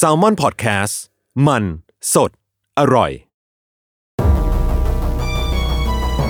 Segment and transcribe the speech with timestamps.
[0.00, 0.94] s a l m o n PODCAST
[1.46, 1.64] มัน
[2.14, 2.30] สด
[2.78, 3.10] อร่อย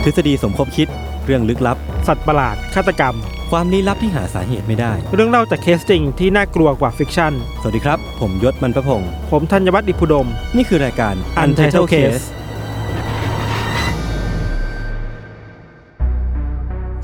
[0.03, 0.89] ทฤษฎีสมคบคิด
[1.25, 1.77] เรื่องลึกลับ
[2.09, 3.15] สัตว์ประหลาดฆาตกรรม
[3.51, 12.25] ความลี้ลับที่หาสาเหตุไม่ได้ เรื่องเล่าจากเคสจริงที่น่ากลัวกว่าฟิกชั่น สวัสดีครับ ผมยชญ์ บรรพพงศ์ผมธัญวัฒน์อิพภูดม นี่คือรายการ Untitled Case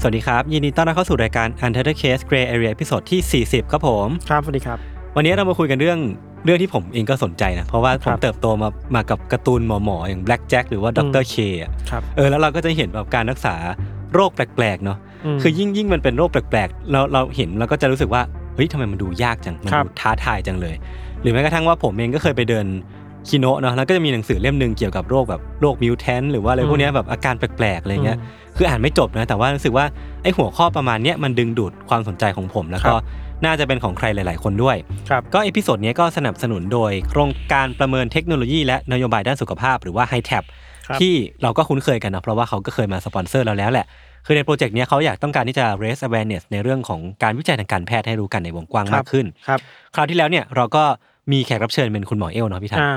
[0.00, 5.98] สวัสดีครับ ยินดีต้อนรับเข้าสู่รายการ Untitled Case Gray Area ตอนที่ 40 ครับผม ครับ สวัสดีครับ วันนี้เรามาคุยกันเรื่อง
[6.44, 11.24] เรื่องที่ผมเองก็สนใจนะ เพราะว่าผครัมบเติบโตมามากับการ์ตูนหมอหมอๆอย่าง Black Jack หรือว่า Dr.
[11.32, 13.54] K อะครับเออแล้วเราก็จะเห็นแบบการรักษา
[14.14, 14.98] โรคแปลกๆเนาะ
[15.36, 18.22] มคือยิ่งยิ่งมันเป็นโรคแปลกๆเราเราเห็นเราก็จะรู้สึกว่า
[18.54, 20.74] เฮ้ยทำไมมันดูยากจังมันครับดูท้าทายจังเลย
[21.22, 22.66] หรือแม้กระทั่งว่าผมเองก็เคยไปเดิน
[23.28, 28.18] คิโนะเนาะแล้วก็จะมีหนังสือเล่มหนึ่งเกี่ยวกับโรคแบบโรคมิวแทนหรือว่าอะไรพวกเนี้ยแบบอาการแปลกๆอะไรเงี้ย
[28.56, 29.86] คืออ่านไม่จบนะแต่ว่ารู้สึกว่า
[30.22, 34.76] ไอ้หัวข้อประมาณเนี้ยมันดึงดูดความสนใจของผมแล้วก็ครับ น่าจะเป็นของใครหลาย ๆ คนด้วย
[35.10, 40.44] ครับ ก็ episode นี้ก็สนับสนุนโดย โครงการประเมินเทคโนโลยีและนโยบายด้านสุขภาพหรือว่า h i t a p
[40.86, 43.86] ครับที่เราก็คุ้นเคยกันนะเพราะว่าเขาก็เคยมาสปอนเซอร์เราแล้วแหละ
[44.26, 49.60] คือในโปรเจกต์เนี้ยเขาอยากต้องการที่จะ raise awareness ในเรื่องของการวิจัยทางการแพทย์ให้รู้กันในวงกว้างมากขึ้น ครับ
[49.94, 50.84] คราวที่แล้วเนี่ยเราก็
[51.32, 52.92] มีแขกรับเชิญเป็นคุณหมอเอลเนาะพี่ทัน อ่า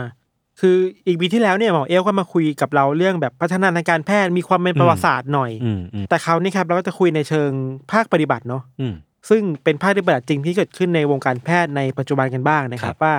[0.59, 7.49] คืออีกปีที่แล้วเนี่ยหมอเอลก็มาคุยกับเราเรื่องแบบพัฒนาทางการแพทย์มีความเป็นประวัติศาสตร์หน่อย อืมอืมแต่คราวนี้ครับเราก็จะคุยในเชิง
[7.91, 8.93] ภาคปฏิบัติเนาะ อืม
[9.29, 13.15] ซึ่งเป็นภาคปฏิบัติจริงที่เกิดขึ้นในวงการแพทย์ในปัจจุบันกันบ้างนะครัครับบว่า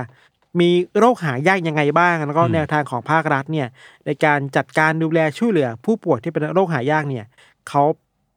[0.61, 3.69] มีโรคหายากยังไงบ้าง แล้วก็อืมแนวทางของภาครัฐเนี่ย
[4.07, 7.25] ในการจัดการดูแลช่วยเหลือ ผู้ป่วยที่เป็นโรคหายากเนี่ย
[7.69, 7.83] เขา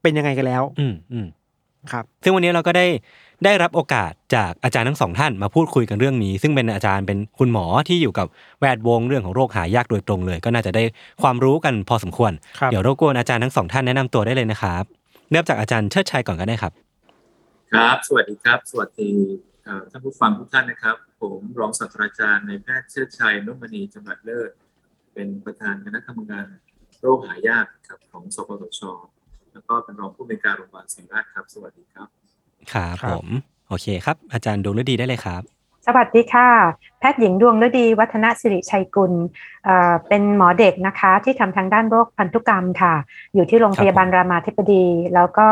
[0.01, 1.27] เป็นยังไงกันแล้ว อืมอืม
[1.91, 2.87] ครับ ซึ่งวันนี้เราก็ได้
[3.45, 8.27] ได้รับโอกาสจากอาจารย์ทั้งสองท่านมาพูดคุยกันเรื่องนี้ ซึ่งเป็นอาจารย์เป็นคุณหมอที่อยู่กับ
[8.59, 10.83] แวดวงเรื่องของโรคหายากโดยตรงเลย ก็น่าจะได้
[11.21, 14.83] ความรู้กันพอสมควรครับเดี๋ยวรบกวนอาจารย์ทั้งสองท่านแนะนำตัวได้เลยนะครับ
[15.31, 16.73] เริ่มจากอาจารย์เชิดชัยก่อนก็ได้ครับ
[17.71, 19.13] ครับ สวัสดีครับ สวัสดี
[19.63, 24.51] เอ่อท่านผู้ฟังทุกท่านนะครับ ผมรองศาสตราจารย์ในายแพทย์เชิดชัยนุ่มณีจำรัดเลิศ
[25.13, 26.45] เป็นประธานคณะทำงาน
[27.01, 28.81] โรคหายากครับของสปสช
[29.53, 32.07] แล้วก็เป็นรองผู้อำนวยการโรงพยาบาลศิริราชครับ สวัสดีครับ
[32.73, 33.27] ครับ ครับผม
[33.67, 35.43] โอเคครับ อาจารย์ดวงฤดีได้เลยครับ
[35.85, 36.49] สวัสดีค่ะ
[36.99, 39.13] แพทย์หญิงดวงฤดีวัฒนสิริชัยกุล
[39.65, 42.93] เอ่อเป็นหมอเด็กนะคะที่ทำทางด้านโรคพันธุกรรมค่ะ
[43.33, 44.85] อยู่ที่โรงพยาบาลรามาธิบดี
[45.15, 45.47] แล้วก็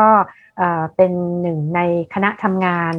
[0.58, 1.12] เอ่อเป็น
[1.42, 1.80] หนึ่งใน
[2.14, 2.94] คณะทำงาน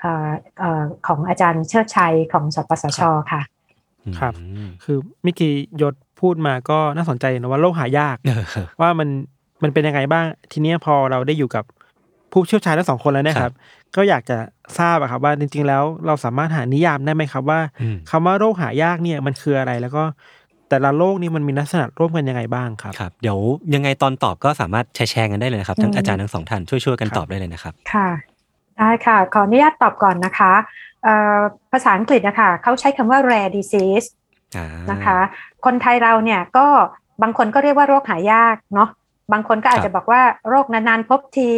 [0.00, 3.00] เอ่อเอ่อของอาจารย์เชิดชัยของสปสช
[3.32, 3.42] ค่ะ
[4.18, 5.52] ครับอืมคือเมื่อกี้
[5.82, 8.30] ยศพูดมาก็น่าสนใจนะว่าโรคหายากเอ
[8.62, 9.08] อว่ามัน
[9.62, 11.64] มันเป็นยังไงบ้าง ทีเนี้ยพอเราได้อยู่กับ
[12.32, 13.52] ผู้เชี่ยวชาญทั้งสองคนแล้วเนะคครัรับบ
[13.96, 14.38] ก็อยากจะ
[14.78, 20.02] ทราบอะครับว่าจริง ๆ แล้วเราสามารถหานิยามได้ไหมครับ ว่าอืมคำว่าโรคหายากเนี่ยมันคืออะไรแล้วก็
[20.68, 23.38] แต่ละโรคนี่มันมีลักษณะร่วมกันยังไงบ้างครับครับ เดี๋ยว
[23.74, 28.08] ยังไงตอนตอบก็สามารถแชร์แชร์กันได้เลยนะครับทั้งอืมอาจารย์ทั้งสองท่านช่วยช่วยๆกันครับตอบได้เลยนะครับค่ะ
[28.78, 30.52] ได้ค่ะ ขออนุญาตตอบก่อนนะคะ
[31.02, 31.38] เอ่อ
[31.72, 34.06] ภาษาอังกฤษนะคะเขาใช้คำว่า rare disease
[34.56, 35.18] อ่านะคะ
[35.64, 36.66] คนไทยเราเนี่ยก็
[37.22, 38.88] บางคนก็เรียกว่าโรคหายากเนาะ
[39.32, 41.48] บางคนก็อาจครับจะบอกว่าโรคนานๆพบที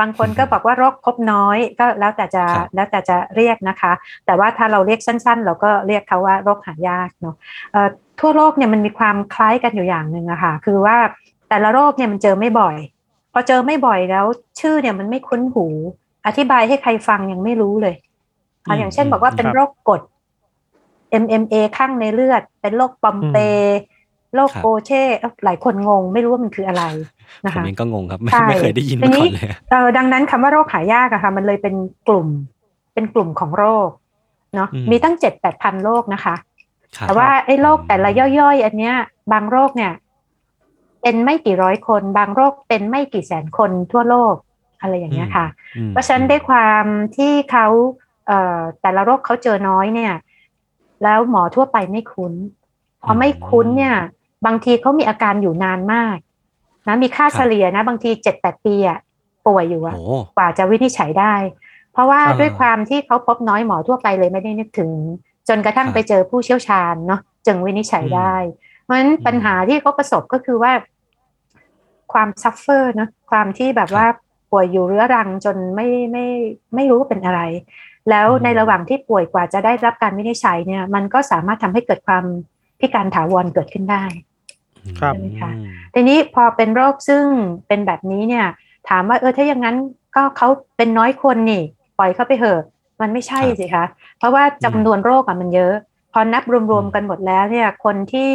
[0.00, 3.92] บางคนก็บอกว่าโรคพบน้อยก็แล้วแต่จะครับแล้วแต่จะเรียกนะคะ
[4.26, 7.34] แต่ว่าถ้าเราเรียกสั้น ๆ เราก็เรียกเขาว่าโรคหายากเนาะ
[7.72, 7.88] เอ่อ
[8.20, 10.96] ทั่วโลกเนี่ยมันมีความคล้ายกันอยู่อย่างหนึ่งอะค่ะคือว่า
[11.48, 12.76] แต่ละโรคเนี่ยมันเจอไม่บ่อย
[13.32, 14.24] พอเจอไม่บ่อยแล้ว
[14.60, 15.66] ชื่อเนี่ยมันไม่คุ้นหู
[16.26, 17.94] อธิบายให้ใครฟังยังไม่รู้เลย
[18.62, 20.02] เอาอย่างเช่นบอกว่าเป็นครับโรคกรด
[21.22, 23.80] MMA ข้างในเลือด เป็นโรคปอมเปย์
[24.34, 27.10] โรคครับโกเช่เอ้าหลายคนงง ไม่รู้ว่ามันคืออะไรนะ
[27.44, 31.74] ผมคะเองก็งงครับ ไม่ใช่ไม่เคยได้ยินทีมาก่นี้อนเลยเออดังนั้นคำว่าโรคหายากอะค่ะมันเลยเป็น
[32.08, 32.28] กลุ่ม
[32.94, 33.88] เป็นกลุ่มของโรค
[34.54, 36.34] เนาะอืมมีตั้งเจ็ดแปดพันโรคนะคะ
[36.96, 38.94] ครับแต่ว่าไอ้โรคแต่ละย่อยๆ อันเนี้ย
[39.32, 39.92] บางโรคเนี่ย
[41.02, 44.34] เป็นไม่กี่ร้อยคน บางโรคเป็นไม่กี่แสนคนทั่วโลก
[44.80, 45.46] อะไรอย่างเงี้ยค่ะ
[45.76, 46.84] อืมเพราะฉะนั้นด้วยความ
[47.16, 47.66] ที่เขา
[48.26, 50.14] เอ่อแต่ละโรคเขาเจอน้อยเนี่ย
[51.02, 52.32] แล้วหมอทั่วไปไม่คุ้น
[53.04, 53.96] พอไม่คุ้นเนี่ย
[54.46, 56.16] บางทีเขามีอาการอยู่นานมาก
[56.88, 58.98] นะมีค่าเฉลี่ยนะบางทีเจ็ดแปดปีอะ
[59.46, 61.34] ป่วยอยู่อะโอ้กว่าจะวินิจฉัยได้
[61.92, 64.90] เพราะว่าอ่าด้วยความที่เขาพบน้อยหมอทั่วไปเลยไม่ได้นึกถึง
[65.48, 68.34] จนกระทั่งครับไปเจอผู้เชี่ยวชาญเนาะจึงวินิจฉัยอืมได้
[68.82, 70.72] เพราะฉะนั้นปัญหาที่เขาประสบก็คือว่า
[72.12, 74.06] ความ suffer นะความที่แบบว่า
[74.50, 76.26] ป่วยอยู่เรื้อรังจนไม่ไม่
[76.74, 77.40] ไม่รู้ว่าเป็นอะไร
[78.10, 82.24] แล้วในระหว่างที่ป่วยกว่าจะได้รับการวินิจฉัยเนี่ย มันก็สามารถทำให้เกิดความ
[82.80, 84.29] พิการถาวรเกิดขึ้นได้ครับ
[84.96, 85.52] ใช่ไหมคะ
[85.94, 87.24] ทีนี้พอเป็นโรคซึ่ง
[87.68, 88.46] เป็นแบบนี้เนี่ย
[88.88, 89.76] ถามว่าเออถ้าอย่างนั้น
[90.16, 91.62] ก็เขาเป็นน้อยคนนี่
[91.98, 92.60] ปล่อยเขาไปเถอะ
[93.00, 93.84] มันไม่ใช่ครับสิคะ
[94.18, 95.74] เพราะว่าจำนวนโรคอะมันเยอะ
[96.12, 98.32] พอนับรวมๆกันหมดแล้วเนี่ยคนที่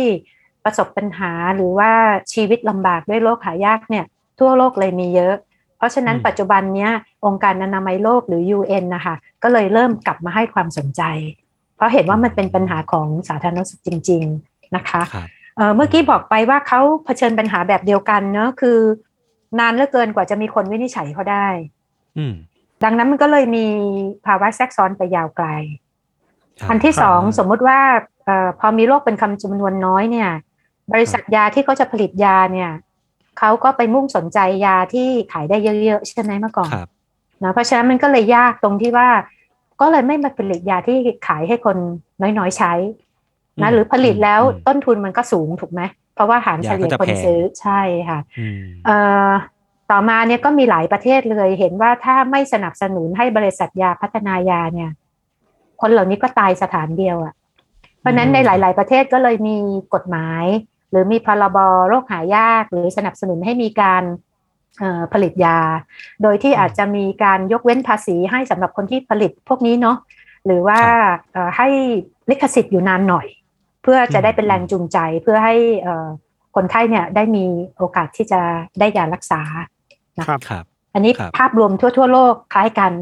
[0.64, 1.92] ประสบปัญหาหรือว่า
[2.34, 4.06] ชีวิตลำบากด้วยโรคหายากเนี่ย
[4.40, 5.36] ทั่วโลกเลยมีเยอะ
[5.78, 6.92] เพราะฉะนั้นอืมปัจจุบันเนี้ย
[7.26, 11.02] องค์การอนามัยโลกหรือ UN นะคะก็เลยเริ่มกลับมาให้ความสนใจ
[11.76, 18.80] เพราะเห็นว่ามันเป็นปัญหาของสาธารณสุขจริง ๆนะคะครับ เอ่อเมื่อกี้บอกไปว่าเขาเผชิญปัญหาแบบเดียวกันเนอะคือ
[19.60, 21.48] นานเหลือเกินกว่าจะมีคนวินิจฉัยเขาได้
[22.18, 22.34] อืม
[22.84, 23.66] ดังนั้นมันก็เลยมี
[24.26, 25.48] ภาวะแทรกซ้อนไปยาวไกล
[26.60, 27.80] ครับอันที่สองครับสมมุติว่า
[28.26, 30.30] เอ่อพอมีโรคเป็นคำจำนวนน้อยเนี่ย
[30.94, 32.72] บริษัทยาที่เขาจะผลิตยาเนี่ย
[33.40, 36.90] เขาก็ไปมุ่งสนใจยาที่ขายได้เยอะๆใช่ไหมเมื่อก่อนครับ
[37.44, 39.10] นะเพราะฉะนั้นมันก็เลยยากตรงที่ว่า
[39.82, 40.98] ก็เลยไม่มาผลิตยาที่
[41.28, 41.78] ขายให้คน
[42.22, 42.74] น้อยๆใช้
[43.62, 45.82] นะอืมหรือผลิตแล้วอืมต้นทุนมันก็สูงถูกไหม
[46.16, 48.98] เพราะว่าหารเฉลี่ยยาก็จะคนแพงซื้อใช่ค่ะอืมเอ่
[49.30, 49.32] อ
[49.92, 54.92] ต่อมาเนี่ยก็มีหลายประเทศเลยเห็นว่าถ้าไม่สนับสนุนให้บริษัทยาพัฒนายาเนี่ย
[55.82, 57.34] คนเหล่านี้ก็ตายสถานเดียวอะ่ะ
[58.00, 59.56] เพราะฉะนั้นในหลาย ๆ ประเทศก็เลยมี
[59.94, 60.46] กฎหมาย
[60.92, 61.58] หรือมีพรบ
[61.88, 64.04] โรคหายากหรือสนับสนุนให้มีการ
[64.80, 65.58] เอ่อผลิตยา
[66.24, 69.98] โดยที่อาจจะมีการยกเว้นภาษีให้สำหรับคนที่ผลิตพวกนี้เนาะ
[70.46, 70.80] หรือว่า
[71.34, 71.68] เอ่อให้
[72.30, 73.28] ลิขสิทธิ์อยู่นานหน่อย
[73.86, 76.08] เพื่อจะได้เป็นแรงจูงใจเพื่อให้เอ่อ
[76.56, 77.46] คนไข้เนี่ยได้มี
[77.78, 78.42] โอกาสที่จะ
[78.80, 79.42] ได้ยารักษา
[80.28, 82.94] ครับครับ อันนี้ครับภาพรวมทั่วทั่วโลกคล้ายกัน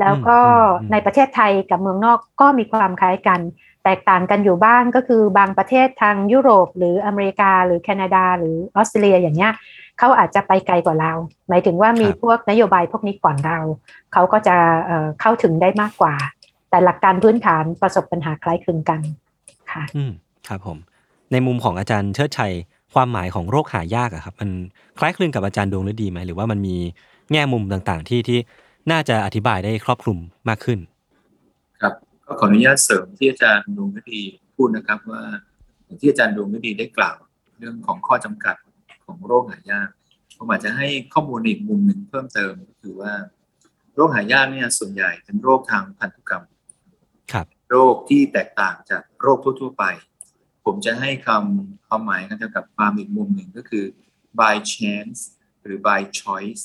[0.00, 3.40] แล้วก็อืมอืมในประเทศไทยกับเมืองนอกก็มีความคล้ายกัน
[3.84, 9.52] แตกต่างกันอยู่บ้างก็คือบางประเทศทางยุโรป หรืออเมริกาหรือแคนาดา หรือออสเตรเลียอย่างเงี้ย
[9.98, 11.12] เขาอาจจะไปไกลกว่าเรา
[11.48, 13.58] หมายถึงว่ามีครับพวกนโยบายพวกนี้ก่อนเรา
[14.12, 14.56] เขาก็จะ
[14.86, 16.14] เอ่อเข้าถึงได้มากกว่า
[16.70, 19.00] แต่หลักการพื้นฐานประสบปัญหาคล้ายคลึงกัน
[19.72, 20.12] ค่ะ อืม
[20.48, 20.78] ครับผม
[21.32, 22.52] ในมุมของอาจารย์เชิดชัย
[22.94, 24.50] ความหมายของโรคหายากอะครับ มัน
[24.98, 26.76] คล้ายคลึงกับอาจารย์ดวงฤดีไหมหรือว่ามันมี
[27.32, 28.38] แง่มุมต่างๆ ที่ที่
[28.90, 30.18] น่าจะอธิบายได้ครอบคลุม
[30.48, 30.78] มากขึ้น
[31.80, 31.94] ครับ
[32.26, 34.22] ก็ขออนุญาตเสริมที่อาจารย์ดวงฤดี
[34.56, 35.22] พูดนะครับว่า
[35.84, 37.16] อย่างที่อาจารย์ดวงฤดีได้กล่าว
[37.58, 38.56] เรื่องของข้อจำกัด
[39.06, 39.88] ของโรคหายาก
[40.36, 43.12] ผมอาจจะให้ข้อมูลอีกมุมหนึ่งเพิ่มเติมก็คือว่า
[43.94, 46.44] โรคหายากเนี่ยส่วนใหญ่เป็นโรคทางพันธุกรรม
[47.32, 49.84] ครับ โรคที่แตกต่างจากโรคทั่ว ๆ ไป
[50.64, 53.84] ผมจะให้คำความหมายกันกับความอีกมุมหนึ่งก็คือ
[54.40, 55.18] by chance
[55.64, 56.62] หรือ by choice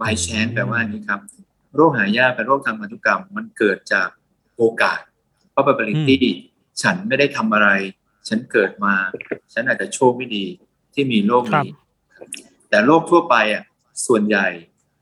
[0.00, 1.20] by chance แปลว่าอันนี้ครับ
[1.76, 4.08] โรคหายากเป็นโรคทางพันธุกรรม มันเกิดจาก
[4.56, 5.00] โอกาส
[5.54, 6.18] probability
[6.82, 7.68] ฉันไม่ได้ทำอะไร
[8.28, 8.94] ฉันเกิดมา
[9.52, 10.46] ฉันอาจจะโชคไม่ดี
[10.94, 11.70] ที่มีโรคนี้
[12.68, 13.64] แต่โรคทั่วไปอะ
[14.06, 14.48] ส่วนใหญ่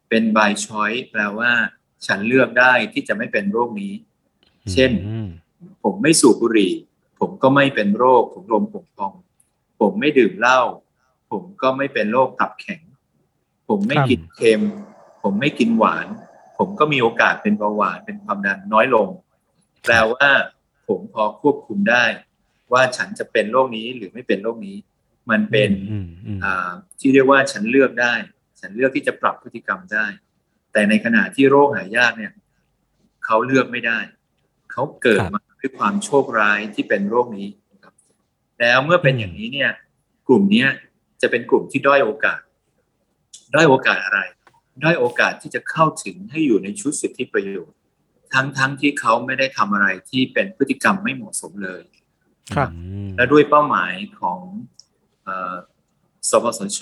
[0.09, 1.51] เป็น by choice แปลว่า
[2.07, 3.93] ฉันเลือกได้ที่จะไม่เป็นโรคนี้
[4.73, 5.29] เช่นอืม
[5.85, 6.73] ผมไม่สูบบุหรี่
[7.21, 9.13] ผมก็ไม่เป็นโรคถุงลมโป่งพอง
[9.81, 10.61] ผมไม่ดื่มเหล้า
[11.31, 12.81] ผมก็ไม่เป็นโรคตับแข็ง
[13.69, 14.63] ผมไม่ครับกินเค็ม
[15.23, 16.07] ผมไม่กินหวาน
[16.59, 19.09] ผมก็มีโอกาสเป็นเบาหวานเป็นความดันน้อยลง
[19.85, 20.29] แปลว่า
[20.89, 22.05] ผมพอควบคุมได้
[22.73, 24.77] ว่าฉันจะเป็นโรคนี้หรือไม่เป็นโรคนี้
[25.31, 26.71] มันเป็นอืมอืมอ่า
[27.01, 28.15] ที่เรียกว่าฉันเลือกได้
[28.61, 30.07] ฉันเลือกที่จะปรับพฤติกรรมได้
[30.73, 32.33] แต่ในขณะที่โรคหายากเนี่ย
[33.25, 33.99] เขาเลือกไม่ได้
[34.79, 37.95] เขาเกิดมาด้วยความโชคร้ายที่เป็นโรคนี้นะครับ
[38.61, 39.71] แล้วเมื่อเป็นอย่างนี้เนี่ย
[40.29, 40.69] กลุ่มเนี้ย
[41.23, 42.41] จะเป็นกลุ่มที่ด้อยโอกาส
[43.55, 44.21] ด้อยโอกาสอะไร
[44.83, 47.79] ด้อยโอกาสที่จะเข้าถึงให้อยู่ในชุดสิทธิประโยชน์
[48.35, 51.83] ทั้งทั้งที่เขาไม่ได้ทำอะไรที่เป็นพฤติกรรมไม่เหมาะสมเลย
[52.55, 54.41] ครับอืมและด้วยเป้าหมายของ
[55.25, 55.55] เออ
[56.31, 56.81] สปสช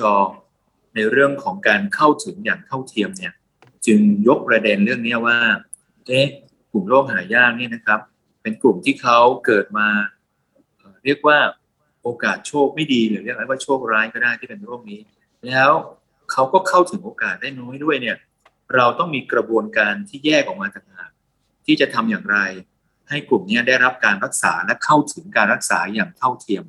[0.95, 3.35] ในเรื่องของการเข้าถึงอย่างเท่าเทียมเนี่ย
[3.87, 5.39] จึงยกประเด็นเรื่องเนี้ยว่า
[6.07, 6.46] เอ๊ะก
[6.77, 8.01] ลุ่มโรคหายากเนี่ยนะครับ
[8.43, 9.89] เป็นกลุ่มที่เขาเกิดมา
[10.77, 11.39] เอ่อเรียกว่า
[12.03, 15.01] โอกาสโชคไม่ดีหรือเรียกว่าโชคร้ายก็ได้ที่เป็นโรคนี้
[15.47, 15.71] แล้ว
[16.33, 18.17] เขาก็เข้าถึงโอกาสได้น้อยด้วยเนี่ย
[18.75, 21.11] เราต้องมีกระบวนการที่แยกออกมาต่างหาก
[21.67, 22.39] ที่จะทำอย่างไร
[23.09, 26.65] ให้กลุ่มเนี้ยได้รับการรักษาและเข้าถึงการรักษาอย่างเท่าเทียม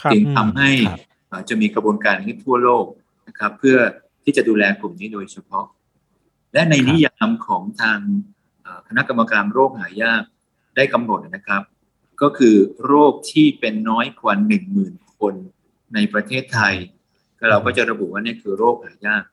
[0.00, 2.86] ครับจึงทำให้ครับเอ่อจะมีกระบวนการที่ทั่วโลก
[3.28, 3.78] นะครับ เพื่อ
[4.24, 5.66] ที่จะดูแลกลุ่มนี้โดยเฉพาะ
[6.52, 7.98] และในนิยามของทาง
[8.34, 8.37] เอ่อ
[8.88, 10.22] คณะกรรมการโรคหายาก
[10.76, 11.62] ได้กำหนดนะครับ
[12.22, 12.56] ก็คือ
[12.86, 15.34] โรคที่เป็นน้อยกว่าหนึ่งหมื่นคน
[15.94, 16.74] ในประเทศไทย
[17.38, 19.24] ก็เราก็จะระบุว่านี่คือโรคหายาก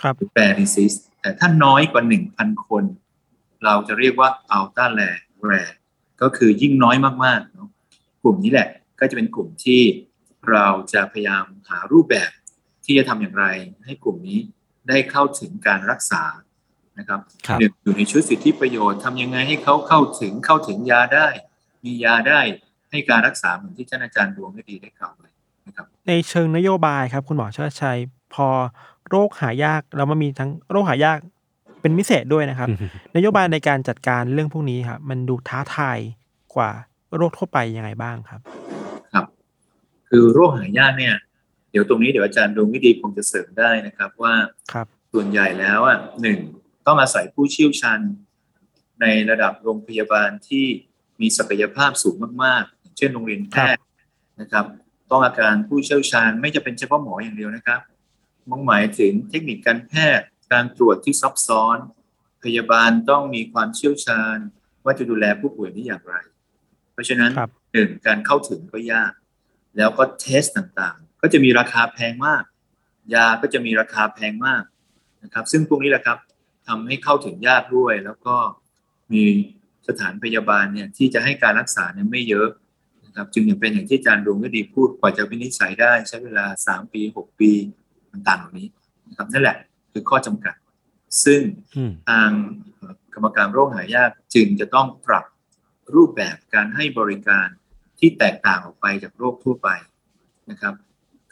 [0.00, 2.84] ครับหรือ rare disease แต่ถ้าน้อยกว่าหนึ่งพันคน
[3.64, 5.74] เราจะเรียกว่า ultra rare rare
[6.22, 7.68] ก็คือยิ่งน้อยมากๆเนาะ
[8.22, 8.68] กลุ่มนี้แหละ
[9.00, 9.82] ก็จะเป็นกลุ่มที่
[10.50, 12.30] เราจะพยายามหารูปแบบ
[12.84, 13.46] ที่จะทำอย่างไร
[13.84, 14.38] ให้กลุ่มนี้
[14.88, 16.22] ได้เข้าถึงการรักษา
[17.00, 21.26] นะครับครับหนึ่งอยู่ในชุดสิทธิประโยชน์ทำยังไงให้เขาเข้าถึงเข้าถึงยาได้
[21.84, 22.40] มียาได้
[22.90, 25.30] ให้การรักษาเหมือนที่ท่านอาจารย์ดวงฤดีได้กล่าวไว้
[25.66, 27.98] นะครับ ในเชิงนโยบายครับ คุณหมอเชิดชัย
[28.34, 28.48] พอ
[29.10, 31.18] โรคหายากแล้วมันมีทั้งโรคหายาก
[31.80, 32.68] เป็นพิเศษด้วยนะครับ
[33.16, 35.98] นโยบายในการจัดการเรื่องพวกนี้ครับมันดูท้าทาย
[36.54, 36.70] กว่า
[37.16, 38.40] โรคทั่วไปยังไงบ้างครับ
[39.14, 39.26] ครับ
[40.08, 41.14] คือโรคหายากเนี่ย
[41.70, 44.34] เดี๋ยวตรงนี้เดี๋ยวอาจารย์ดวงฤดีคงจะเสริมได้นะครับว่า
[44.72, 46.38] ครับส่วนใหญ่แล้วอะหนึ่ง
[46.86, 48.00] ต้องอาศัยผู้เชี่ยวชาญ
[49.00, 50.66] ในระดับโรงพยาบาลที่
[51.20, 53.82] มีศักยภาพสูงมากๆอย่างเช่นโรงเรียนแพทย์
[54.40, 54.64] นะครับ
[55.10, 57.80] ต้องอาการผู้เชี่ยวชาญไม่จะเป็นเฉพาะหมออย่างเดียวนะครับ
[58.50, 61.78] มองหมายถึงเทคนิคการแพทย์การตรวจที่ซับซ้อน
[62.44, 64.36] พยาบาลต้องมีความเชี่ยวชาญ
[64.84, 66.14] ว่าจะดูแลผู้ป่วยนี้อย่างไร
[66.92, 69.12] เพราะฉะนั้นครับหนึ่งการเข้าถึงก็ยาก
[69.76, 72.42] แล้วก็เทสต่างๆ ก็จะมีราคาแพงมาก
[73.14, 74.62] ยาก็จะมีราคาแพงมาก
[75.22, 76.18] นะครับ ซึ่งพวกนี้แหละครับ
[76.70, 78.36] ทำให้เข้าถึงยากด้วย แล้วก็
[79.12, 79.22] มี
[79.88, 82.48] สถานพยาบาลเนี่ยที่จะให้การรักษาเนี่ยไม่เยอะ
[83.06, 87.50] นะครับจึงอย่างเป็นอย่างที่อาจารย์ดวงฤดีพูดกว่าจะวินิจฉัยได้ใช้เวลา 3 ปี 6 ปี
[88.12, 88.68] ต่างๆเหล่านี้
[89.08, 89.56] นะครับนั่นแหละ
[89.92, 90.54] คือข้อจำกัด
[91.24, 91.40] ซึ่ง
[91.76, 92.30] อืมทาง
[93.14, 95.24] กรรมการโรคหายากจึงจะต้องปรับ
[95.94, 97.46] รูปแบบการให้บริการ
[97.98, 99.68] ที่แตกต่างออกไปจากโรคทั่วไป
[100.50, 100.74] นะครับ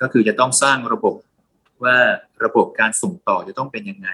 [0.00, 1.14] ก็คือจะต้องสร้างระบบ
[1.85, 1.97] ว่า
[2.45, 4.09] ระบบการส่งต่อจะต้องเป็นยังไง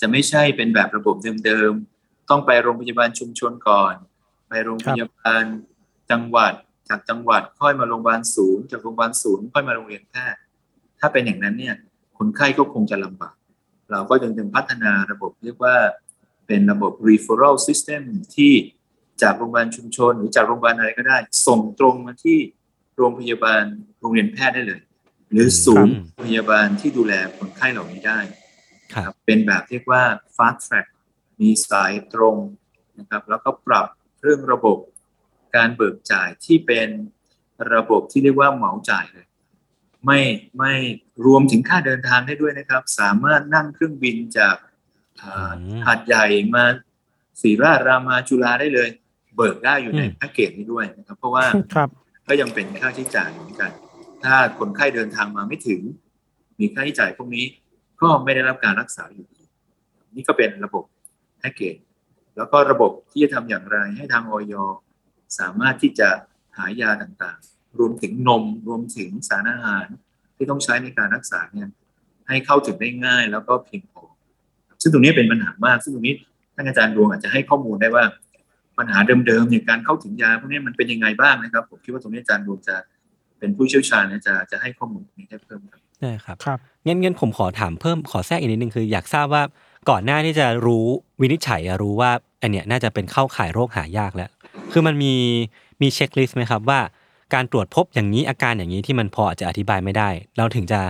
[0.00, 3.94] จะไม่ใช่เป็นแบบระบบเดิมๆ ต้องไปโรงพยาบาลชุมชนก่อน
[4.48, 5.44] ไปโรงพยาบาล
[6.10, 6.52] จังหวัด
[6.88, 10.40] จากจังหวัดค่อยมาโรงพยาบาลศูนย์ จากโรงพยาบาลศูนย์ค่อยมาโรงเรียนแพทย์
[11.00, 11.74] ถ้าเป็นอย่างนั้นเนี่ย
[12.18, 13.34] คนไข้ก็คงจะลำบาก
[13.90, 15.76] เราก็จึงถึงพัฒนาระบบเรียกว่า
[16.46, 18.02] เป็นระบบ referral system
[18.36, 18.52] ที่
[19.22, 22.38] จากโรงพยาบาลชุมชน หรือจากโรงพยาบาลอะไรก็ได้ ส่งตรงมาที่
[22.96, 23.62] โรงพยาบาล
[24.00, 24.80] โรงเรียนแพทย์ได้เลย
[25.32, 25.94] หรือศูนย์
[26.26, 28.18] พยาบาลที่ดูแลคนไข้เหล่านี้ได้
[28.94, 30.02] ครับเป็นแบบเรียกว่า
[30.36, 30.86] fast track
[31.40, 32.36] มีสายตรง
[32.98, 33.86] นะครับ แล้วก็ปรับ
[34.22, 34.78] เรื่องระบบ
[35.56, 36.88] การเบิกจ่ายที่เป็น
[37.74, 39.26] ระบบที่เรียกว่าเหมาจ่ายเลย
[40.06, 40.20] ไม่
[40.58, 40.74] ไม่
[41.26, 44.56] รวมถึงค่าเดินทางได้ด้วยนะครับ สามารถนั่งเครื่องบินจาก
[45.22, 46.64] อ่าอืมหาดใหญ่มา
[47.42, 48.88] ศรีราชรามาจุฬาได้เลย
[49.36, 51.88] เบิกได้อยู่ในอืมแพ็กเกจนี้ด้วยนะครับ เพราะว่าครับ
[52.28, 53.70] ก็ยังเป็นค่าใช้จ่ายเหมือนกัน
[54.24, 55.80] ถ้าคนไข้เดินทางมาไม่ถึง
[56.58, 57.44] มีค่าใช้จ่ายพวกนี้
[58.02, 59.42] ก็ไม่ได้รับการรักษาอยู่ดี
[60.16, 60.84] นี่ก็เป็นระบบ
[61.38, 61.76] แพ็กเกจ
[62.36, 64.54] แล้วก็ระบบที่จะทำอย่างไรให้ทางออย
[65.38, 66.08] สามารถที่จะ
[66.56, 69.86] หายาต่างๆ รวมถึงนมรวมถึงสารอาหาร
[70.36, 71.68] ที่ต้องใช้ในการรักษาเนี่ย
[72.28, 74.02] ให้เข้าถึงได้ง่ายแล้วก็เพียงพอ
[74.82, 76.14] ซึ่งตรงนี้เป็นปัญหามาก ซึ่งตรงนี้
[76.54, 78.04] ท่านอาจารย์ดวงอาจจะให้ข้อมูลได้ว่า
[78.78, 82.76] ปัญหาเดิมๆเนี่ยการเข้าถึงยาพวกนี้มันเป็นยังไงบ้างนะครับ ผมคิดว่าตรงนี้อาจารย์ดวงจะ
[83.38, 86.58] เป็นผู้เชี่ยวชาญเนี่ยจะจะให้ข้อมูลตรงนี้ได้เพิ่มครับได้ครับครับ
[86.88, 89.42] งั้นงั้นผมขอถามเพิ่มขอแทรกอีกนิดนึงคือ อยากทราบว่า
[89.90, 90.86] ก่อนหน้าที่จะรู้
[91.20, 92.10] วินิจฉัยรู้ว่า
[92.42, 94.30] อันเนี้ยน่าจะเป็นเข้าข่ายโรคหายากแล้ว
[94.72, 95.14] คือมันมี
[95.82, 96.80] มีเช็คลิสต์ไหมครับว่า
[97.34, 100.80] การตรวจพบอย่างนี้อาการอย่างนี้ที่มันพออาจจะอธิบายไม่ได้ เราถึงจะ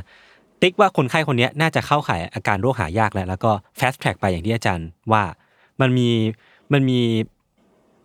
[0.60, 5.22] ติ๊กว่าคนไข้คนนี้น่าจะเข้าข่ายอาการโรคหายากแล้ว แล้วก็ fast track ไปอย่างที่อาจารย์ว่า
[5.80, 6.08] มันมี
[6.72, 7.00] มันมี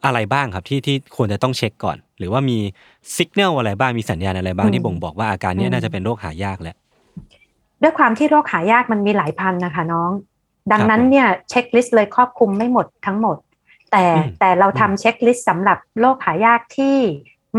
[0.05, 2.57] อะไรบ้างครับที่ที่ควรจะต้องเช็คก่อน หรือว่ามี
[3.17, 6.75] สัญญาณอะไรบ้างมีสัญญาณอะไรบ้างที่บ่งบอกว่าอาการนี้น่าจะเป็นโรคหายากแล้ว
[7.81, 10.11] ด้วยความที่โรคหายากมันมีหลายพันนะคะน้อง
[10.71, 13.37] ดังนั้นครับผมเนี่ย checklist เลยครอบคลุมไม่หมดทั้งหมด
[13.91, 16.97] แต่อืมแต่เราทำ checklist สำหรับโรคหายากที่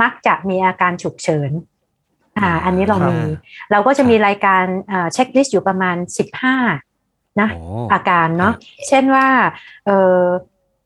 [0.03, 1.51] มักจะมีอาการฉุกเฉิน
[2.39, 3.19] อ่าอันนี้เรามี
[3.71, 4.65] เราก็จะมีรายการ
[5.13, 5.97] checklist อยู่ประมาณ
[6.69, 8.55] 15นะโอ้อาการเนาะ
[8.89, 9.29] เช่นว่า
[9.87, 10.23] เอ่อ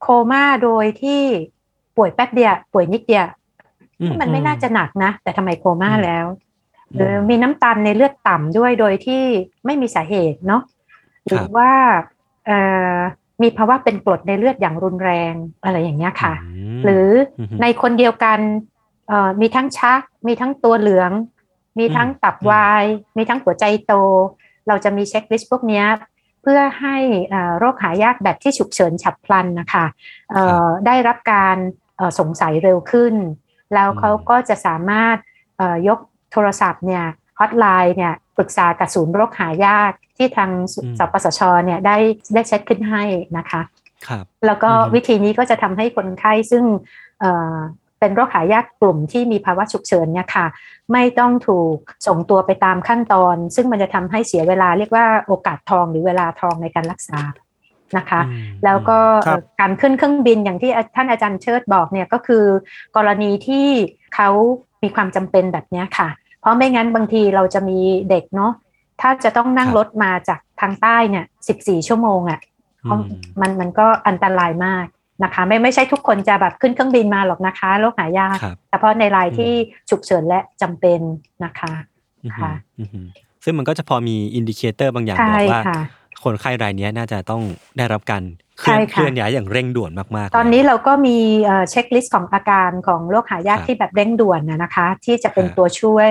[0.01, 1.23] โคม่าโดยที่
[1.97, 3.27] ป่วยแป๊บเดียวป่วยนิดเดียว
[4.01, 6.48] อืมมันไม่น่าจะหนักนะ แต่ทำไมโคม่าอืมแล้วอืม
[6.97, 9.23] หรือมีน้ำตาลในเลือดต่ำด้วยโดยที่
[9.65, 10.63] ไม่มีสาเหตุเนาะ
[11.27, 11.71] หรือว่า
[12.47, 12.59] เอ่
[12.95, 12.97] อ
[13.43, 16.35] มีภาวะเป็นกรดในเลือดอย่างรุนแรงอะไรอย่างเงี้ยค่ะ
[16.79, 18.39] มหรือออฮึในคนเดียวกัน
[19.09, 21.11] เอ่อมีทั้งชัก มีทั้งตัวเหลือง
[21.79, 22.85] มีทั้งตับอืมวาย
[23.17, 23.95] มีทั้งหัวใจโต
[24.69, 25.87] เราจะมีเช็คลิสต์พวกเนี้ย
[26.43, 26.97] เพื่อให้
[27.29, 29.85] เอ่อโรคหายากแบบที่ฉุกเฉินฉับพลันนะคะ
[30.31, 31.57] เอ่อได้รับการ
[31.97, 33.15] เอ่อสงสัยเร็วขึ้น
[33.75, 35.17] แล้วเขาก็จะสามารถ
[35.59, 35.99] เอ่อยก
[36.33, 37.05] โทรศัพท์เนี่ย
[37.39, 41.97] ฮอตไลน์เนี่ยปรึกษากับศูนย์โรคหายากที่ทางสอืมสปสชเนี่ยได้
[42.35, 43.03] ได้เซตขึ้นให้
[43.39, 43.63] นะคะ
[44.07, 46.65] ครับแล้วก็อือฮึวิธีนี้ก็จะทำให้คนไข้ซึ่ง
[47.21, 47.57] เอ่อ
[48.01, 50.47] เป็นโรคหายากกลุ่มที่มีภาวะฉุกเฉินเนี่ยค่ะ
[50.93, 57.21] ไม่ต้องถูกส่งตัวไปตามขั้นตอน ซึ่งมันจะทำให้เสียเวลาเรียกว่าโอกาสทองหรือเวลาทองในการรักษา
[57.97, 62.45] นะคะอืมแล้วก็ครับเอ่อการขึ้นเครื่องบินอย่างที่ท่านอาจารย์เชิดบอกเนี่ยก็คือ
[62.97, 63.69] กรณีที่
[64.15, 64.31] เขา
[64.83, 66.09] มีความจำเป็นแบบเนี้ยค่ะ
[66.41, 67.79] เพราะไม่งั้นบางทีเราจะมี
[68.11, 68.53] เด็กเนาะ
[69.01, 71.25] ถ้าจะต้องนั่งครับรถมาจากทางใต้เนี่ย
[71.57, 72.41] 14ชั่วโมงอะค่ะ
[72.83, 74.87] เพราะอืมมันมันก็อันตรายมาก
[75.25, 79.53] นะคะ ไม่ไม่ใช่ทุกคนจะแบบขึ้นเครื่องบินมาหรอกนะคะโรคหายากครับเฉพาะในรายอืมที่
[79.91, 81.01] ฉุกเฉินและจำเป็น
[81.45, 81.73] นะคะ
[82.25, 83.01] อือฮึค่ะอือฮึ
[83.45, 85.81] ซึ่งมันก็จะพอมี indicator บางอย่างใช่บอกว่าค่ะ
[86.25, 87.43] คนไข้รายเนี้ยน่าจะต้อง
[87.77, 88.23] ได้รับการ
[88.59, 96.11] เคลื่อนใช่ค่ะเคลื่อนย้ายอย่างเร่งด่วนมากๆ ตอนเลยนี้เราก็มีเอ่อเช็คลิสต์ของอาการของโรคหายากครับที่แบบเร่งด่วนนะนะคะ ที่จะเป็นฮะตัวช่วย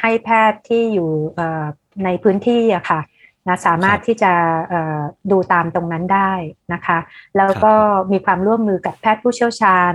[0.00, 1.64] ให้แพทย์ที่อยู่เอ่อ
[2.04, 3.00] ในพื้นที่อะค่ะ
[3.48, 4.32] นะสามารถครับที่จะ
[4.68, 6.32] เอ่อดูตามตรงนั้นได้
[6.72, 6.98] นะคะ
[7.36, 7.72] แล้วก็
[8.12, 9.92] มีความร่วมมือกับแพทย์ผู้เชี่ยวชาญ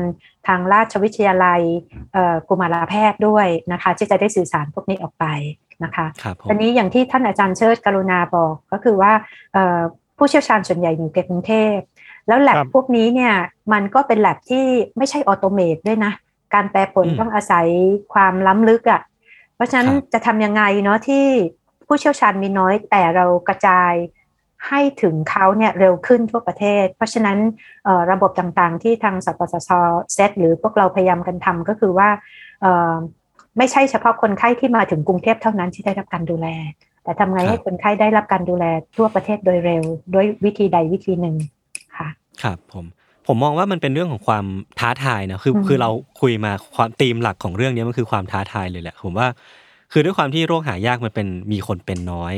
[0.48, 1.62] ทางราชวิทยาลัย
[2.14, 5.26] เอ่อกุมารแพทย์ด้วยนะคะ ที่จะได้สื่อสารพวกนี้ออกไป
[5.84, 9.12] นะคะครับผมตอนนี้อย่างที่ท่านอาจารย์เชิดกรุณาบอกก็คือว่า
[9.54, 9.80] เอ่อ
[10.18, 11.78] ผู้เชี่ยวชาญส่วนใหญ่อยู่ในกรุงเทพ
[12.28, 13.34] แล้วแลบครับพวกนี้เนี่ย
[13.74, 14.66] มันก็เป็นแลบที่
[14.98, 16.14] ไม่ใช่ออโตเมตด้วยนะ
[16.54, 17.68] การแปลผลอืมต้องอาศัย
[18.14, 19.02] ความล้ำลึกอะ่ะ
[19.56, 21.26] เพราะฉะนั้นครับจะทำยังไงเนาะที่
[21.88, 23.94] ผู้เชี่ยวชาญมีน้อยแต่เรากระจาย
[24.68, 27.38] ให้ถึงเขาเนี่ยเร็วขึ้นทั่วประเทศ เพราะฉะนั้น
[27.84, 29.70] เอ่อระบบต่างๆ ที่ทางสปสช
[30.14, 32.10] เซตหรือพวกเราพยายามกันทำก็คือว่า
[32.62, 32.96] เอ่อ
[33.58, 36.48] ไม่ใช่เฉพาะคนไข้ที่มาถึงกรุงเทพเท่านั้นที่ได้รับการดูแล
[37.08, 38.66] แต่ทำไงครับให้คนไข้ได้รับการดูแล
[38.98, 39.84] ทั่วประเทศโดยเร็ว
[40.14, 41.36] ด้วยวิธีใดวิธีหนึ่ง
[41.98, 42.08] ค่ะ
[42.44, 42.86] ครับผม
[43.28, 44.46] ผมมองว่ามันเป็นเรื่องของความ
[44.80, 45.90] ท้าทายนะคืออืมคือเรา
[46.22, 49.28] คุยมาความธีมหลักของเรื่องนี้มันคือความท้าทายเลยแหละผมว่า
[49.92, 52.34] คือด้วยความที่โรคหายากมันเป็นมีคนเป็นน้อย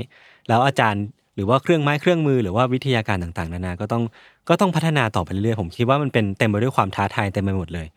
[0.48, 1.04] แล้วอาจารย์
[1.36, 4.04] หรือว่าเครื่องไม้เครื่องมือหรือว่าวิทยาการต่างๆ นานาก็ต้อง
[4.50, 7.88] ก็ต้องพัฒนาต่อไปเรื่อยๆผมคิดว่ามันเป็นเต็มไปด้วยความท้าทายเต็มไปหมดเลย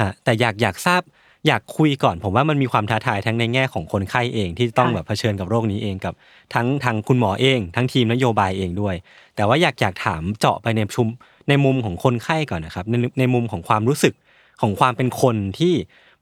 [0.00, 1.02] ฮะแต่อยากอยากทราบ
[1.46, 6.14] อยากคุยก่อนผมว่ามันมีความท้าทายทั้งในแง่ของคนไข้เอง ที่ต้องค่ะแบบเผชิญกับโรคนี้เองกับ
[6.54, 8.94] ทั้งทางคุณหมอเอง ทั้งทีมนโยบายเองด้วย
[9.36, 11.08] แต่ว่าอยากอยากถามเจาะไปในชุม
[11.48, 14.14] ในมุมของคนไข้ก่อนนะครับในในมุมของความรู้สึก
[14.60, 15.74] ของความเป็นคนที่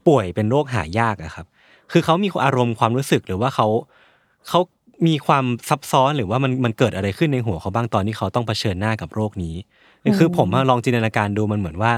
[0.06, 1.46] ป่วยเป็นโรคหายากอะครับ
[1.92, 3.68] คือเขามีอารมณ์ความรู้สึกหรือว่าเขา
[4.48, 4.60] เขา
[5.06, 9.54] มีความซับซ้อนหรือว่ามันมันเกิดอะไรขึ้นในหัวเขาบ้างตอนที่เขาต้องเผชิญหน้ากับโรคนี้
[10.04, 11.92] อืมคือผมอะลองจินตนาการดูมันเหมือนว่า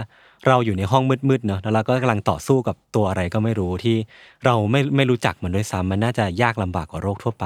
[0.47, 3.97] เราอยู่ในห้องมืดๆเนาะแล้วเราก็กำลังต่อสู้กับตัวอะไรก็ไม่รู้ที่
[4.45, 7.45] เราไม่ไม่รู้จักมันด้วยซ้ำมันน่าจะยากลำบากกว่าโรคทั่วไป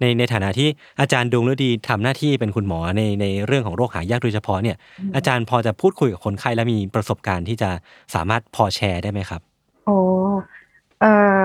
[0.00, 0.68] ในในฐานะที่
[1.00, 4.76] อาจารย์ดวงฤดีทำหน้าที่เป็นคุณหมอในในเรื่องของโรคหายากโดยเฉพาะเนี่ย
[5.16, 7.70] อาจารย์พอจะพูดคุยกับคนไข้และมีประสบการณ์ที่จะ
[8.14, 9.40] สามารถพอแชร์ได้ไหมครับ
[9.84, 9.96] โอ้
[11.00, 11.04] เอ
[11.36, 11.38] อ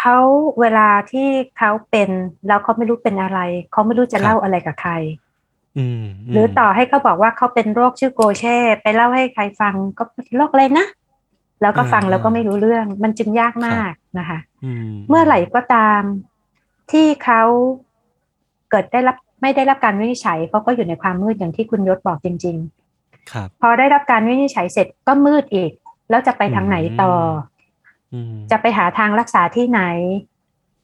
[0.00, 0.16] เขา
[0.60, 2.10] เวลาที่เขาเป็น
[2.46, 3.38] แล้วเขาไม่รู้เป็นอะไร
[3.72, 5.25] เขาไม่รู้จะครับเล่าอะไรกับใครอืมม
[6.32, 10.86] หรือต่อให้เขาบอกว่าเขาเป็นโรคชื่อโกเช่ ไปเล่าให้ใครฟังก็เป็นโรคอะไรนะ
[11.62, 14.70] แล้วก็ฟังอ่าแล้วก็ไม่รู้เรื่อง มันจึงยากมากนะคะอื
[15.08, 16.02] เมื่อไหร่ก็ตาม
[16.92, 17.42] ที่เขา
[18.70, 22.56] เกิดได้รับไม่ได้รับการวินิจฉัยเขาก็อยู่ในความมืดอย่างที่คุณยศบอกจริง
[22.94, 25.70] ๆ ครับ พอได้รับการวินิจฉัยเสร็จก็มืดอีก
[26.10, 29.82] แล้วจะไปทางไหนต่อออืมจะไปหาทางรักษาที่ไหน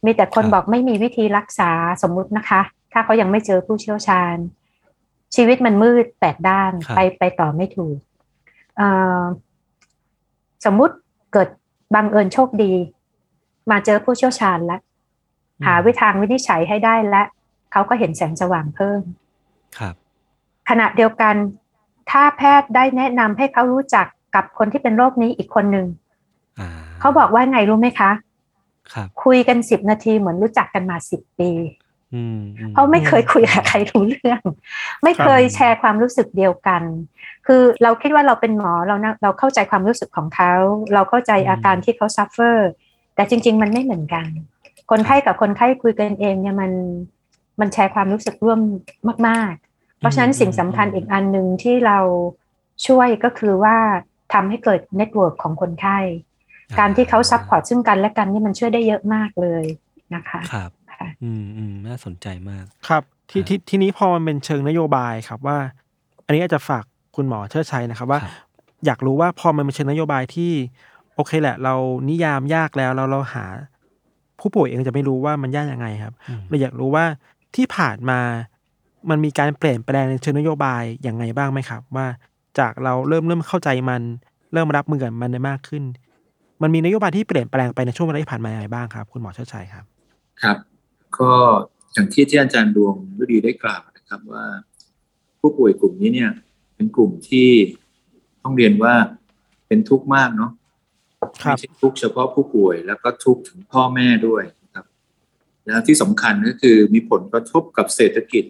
[0.04, 1.70] มีแต่คนครับบอกไม่มีวิธีรักษา
[2.02, 2.60] สมมุตินะคะ
[2.92, 4.36] ถ้าเขายังไม่เจอผู้เชี่ยวชาญ
[5.36, 7.96] ชีวิตมันมืดแปดด้านครับไปไปต่อไม่ถูก
[8.76, 8.88] เอ่
[9.20, 9.22] อ
[10.64, 10.94] สมมุติ
[11.32, 11.48] เกิด
[11.94, 12.72] บังเอิญโชคดี
[13.70, 14.80] มาเจอผู้เชี่ยวชาญแล้ว
[15.66, 17.22] หาวิธีทางวินิจฉัยให้ได้และ
[17.72, 19.02] เขาก็เห็นแสงสว่างเพิ่ม
[19.78, 19.94] ครับ
[20.68, 21.34] ขณะเดียวกัน
[22.10, 25.86] ถ้าแพทย์ได้แนะนำให้เขารู้จักกับคนที่เป็นโรคนี้อีกคนหนึ่ง
[26.60, 26.68] อ่า
[27.00, 28.10] เขาบอกว่าไงรู้ไหมคะ
[28.92, 31.81] ครับ คุยกันสิบนาทีเหมือนรู้จักกันมาสิบปีอืมอืม
[32.72, 34.40] เพราะไม่เคยคุยกับใครรู้เรื่อง
[35.02, 36.82] ไม่เคยแชร์ความรู้สึกเดียวกัน
[37.46, 40.52] คือเราคิดว่าเราเป็นหมอเรานะเราเข้าใจความรู้สึกของเขา
[40.94, 42.70] เราเข้าใจอาการที่เขา suffer
[43.14, 44.26] แต่จริง ๆ มันไม่เหมือนกัน
[44.90, 46.72] คนไข้กับคนไข้คุยกันเองเนี่ยมัน
[47.60, 48.60] มันแชร์ความรู้สึกร่วม
[49.28, 51.98] มาก ๆ เพราะฉะนั้นสิ่งสำคัญอีกอันหนึ่งที่เรา
[52.86, 53.76] ช่วยก็คือว่า
[54.32, 55.98] ทำให้เกิด network ของคนไข้
[56.78, 59.64] การที่เขา support ซึ่งกันและกันนี่มันช่วยได้เยอะมากเลย
[60.14, 60.70] นะคะ ครับ
[61.02, 65.58] ค่ะ อืมอืมน่าสนใจมากครับทีครับทีทีนี้พอมันเป็นเชิงนโยบายครับว่า
[66.24, 66.84] อันนี้อาจจะฝาก
[67.16, 68.32] คุณหมอเชิดชัยนะครับว่าครับ
[68.86, 70.52] อยากรู้ว่าพอมันเป็นเชิงนโยบายที่
[71.14, 71.74] โอเคแหละ เรา
[72.10, 73.44] นิยามยากแล้วเราเราหา
[74.40, 77.04] ผู้ป่วยเองจะไม่รู้ว่ามันยากยังไงครับอืมเราอยากรู้ว่า
[77.54, 78.20] ที่ผ่านมา
[79.10, 82.06] มันมีการเปลี่ยนแปลงในเชิงนโยบายอย่างไงบ้างไหมครับ ว่า
[82.58, 84.02] จากเราเริ่มเริ่มเข้าใจมัน
[84.52, 85.82] เริ่มรับมือกับมันได้มากขึ้น
[86.62, 89.84] มันมีนโยบายที่เปลี่ยนแปลงไปในช่วงเวลาที่ผ่านมาอย่างไรบ้างครับ คุณหมอเชิดชัยครับ
[90.42, 90.56] ครับ
[91.18, 91.32] ก็
[91.92, 94.44] อย่างที่ที่อาจารย์ดวงฤดีได้กล่าวนะครับว่า
[95.40, 96.30] ผู้ป่วยกลุ่มนี้เนี่ย
[96.74, 97.50] เป็นกลุ่มที่
[98.42, 98.94] ต้องเรียนว่า
[99.66, 100.52] เป็นทุกข์มากเนาะ
[101.42, 104.84] ครับไม่ใช่ทุกข์เฉพาะผู้ป่วย แล้วก็ทุกข์ถึงพ่อแม่ด้วยนะครับ
[105.66, 108.44] แล้วที่สำคัญก็คือมีผลกระทบกับเศรษฐกิจ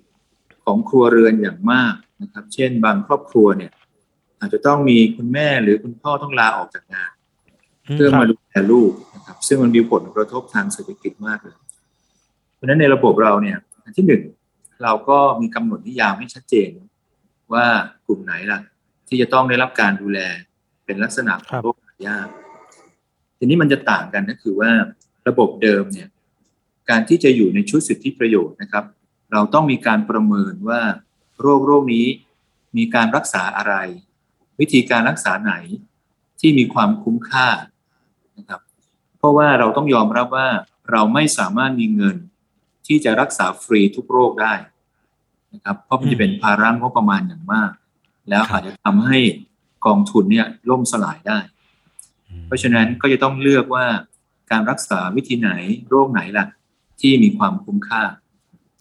[0.64, 3.72] ของครัวเรือนอย่างมากนะครับ เช่น บางครอบครัวเนี่ย
[4.40, 7.12] อาจจะต้องมีคุณแม่หรือคุณพ่อต้องลาออกจากงาน
[7.92, 11.62] เพื่อมาดูแลลูกนะครับ ซึ่งมันมีผลกระทบทางเศรษฐกิจมากเลยเพ
[12.62, 14.22] ราะฉะนั้นในระบบเราเนี่ยอันที่หนึ่ง
[14.83, 16.70] เราก็มีกำหนดนิยามให้ชัดเจน
[17.53, 17.66] ว่า
[18.07, 18.61] กลุ่มไหนล่ะ
[19.09, 20.18] ที่จะต้องได้รับการดูแล
[20.85, 22.29] เป็นลักษณะของโรคหายาก
[23.38, 24.70] ทีนี้มันจะต่างกันก็คือว่า
[25.29, 26.09] ระบบเดิมเนี่ย
[26.90, 28.85] การที่จะอยู่ในชุดสิทธิประโยชน์นะครับ
[29.33, 30.81] เราต้องมีการประเมินว่า
[31.40, 32.07] โรคโรคนี้
[32.77, 33.75] มีการรักษาอะไร
[34.61, 35.55] วิธีการรักษาไหน
[36.40, 37.48] ที่มีความคุ้มค่า
[38.38, 38.61] นะครับ
[39.18, 40.48] เพราะว่าเราต้องยอมรับว่า
[40.90, 42.16] เราไม่สามารถมีเงิน
[42.87, 44.55] ที่จะรักษาฟรีทุกโรคได้
[45.53, 47.73] นะครับเพราะมันจะเป็นภาระงบประมาณอย่างมาก
[48.31, 49.18] แล้วอาจจะทำให้
[49.87, 51.38] กองทุนเนี่ยล่มสลายได้
[52.47, 53.87] เพราะฉะนั้นก็จะต้องเลือกว่า
[54.51, 55.51] การรักษาวิธีไหน
[55.88, 56.47] โรคไหนล่ะ
[57.01, 58.03] ที่มีความคุ้มค่า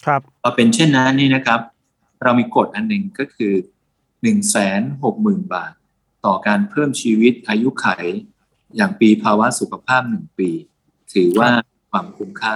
[0.05, 1.59] ครับพอเป็นเช่นนั้นนี่นะครับ
[2.23, 3.53] เรามีกฎอันหนึ่งก็คือ
[4.21, 5.73] หนึ่งแสนหกหมื่นบาท
[6.25, 7.87] ต่อการเพิ่มชีวิตอายุไข
[8.75, 10.49] อย่างปีภาวะสุขภาพหนึ่งปี
[11.13, 11.49] ถือว่า
[11.91, 12.55] ความคุ้มค่า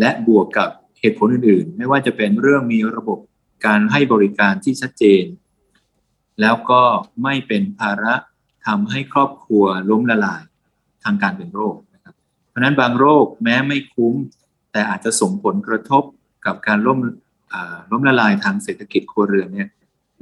[0.00, 3.18] และบวกกับเหตุผลอื่นๆ ไม่ว่าจะเป็นเรื่องมีระบบ
[3.66, 5.24] การให้บริการที่ชัดเจน
[6.40, 6.82] แล้วก็
[7.22, 8.14] ไม่เป็นภาระ
[8.66, 10.42] ทำให้ครอบครัวล้มละลาย
[11.04, 12.14] ทางการเป็นโรคนะครับ
[12.48, 14.14] เพราะฉะนั้นบางโรคแม้ไม่คุ้ม
[14.72, 16.02] แต่อาจจะส่งผลกระทบ
[16.46, 16.98] กับการล้ม
[17.90, 19.68] ล้มละลายทางเศรษฐกิจครัวเรือนเนี่ย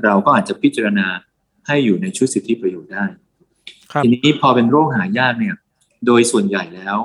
[0.04, 1.06] เราก็อาจจะพิจารณา
[1.66, 3.04] ให้อยู่ในชุดสิทธิประโยชน์ได้
[3.92, 5.54] ครับทีนี้พอเป็นโรคหายากเนี่ย
[6.06, 6.96] โดยส่วนใหญ่แล้ว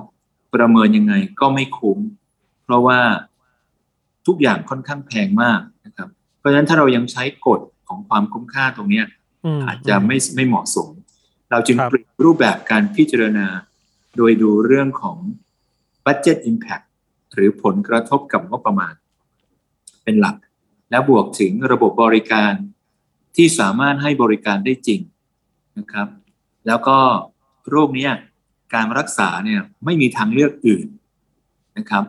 [0.55, 1.97] ประเมินยังไงก็ไม่คุ้ม
[2.69, 3.01] เพราะว่า
[4.27, 9.05] ทุกอย่างค่อนข้างแพงมากนะครับ เพราะฉะนั้นถ้าเรายังใช้กฎของความคุ้มค่าตรงเนี้ย
[9.57, 10.89] มอาจจะไม่ไม่เหมาะสม
[11.51, 13.47] เราจึงครับเปลี่ยนรูปแบบการพิจารณา
[14.17, 15.17] โดยดูเรื่องของ
[16.05, 16.85] budget impact
[17.33, 18.93] หรือผลกระทบกับงบประมาณ
[20.03, 20.35] เป็นหลัก
[20.91, 22.53] และบวกถึงระบบบริการ
[23.35, 25.01] ที่สามารถให้บริการได้จริง
[25.77, 26.07] นะครับ
[26.67, 26.97] แล้วก็
[27.69, 28.11] โรคเนี้ย
[28.73, 30.87] การรักษาเนี่ยไม่มีทางเลือกอื่น
[31.77, 32.03] นะครับ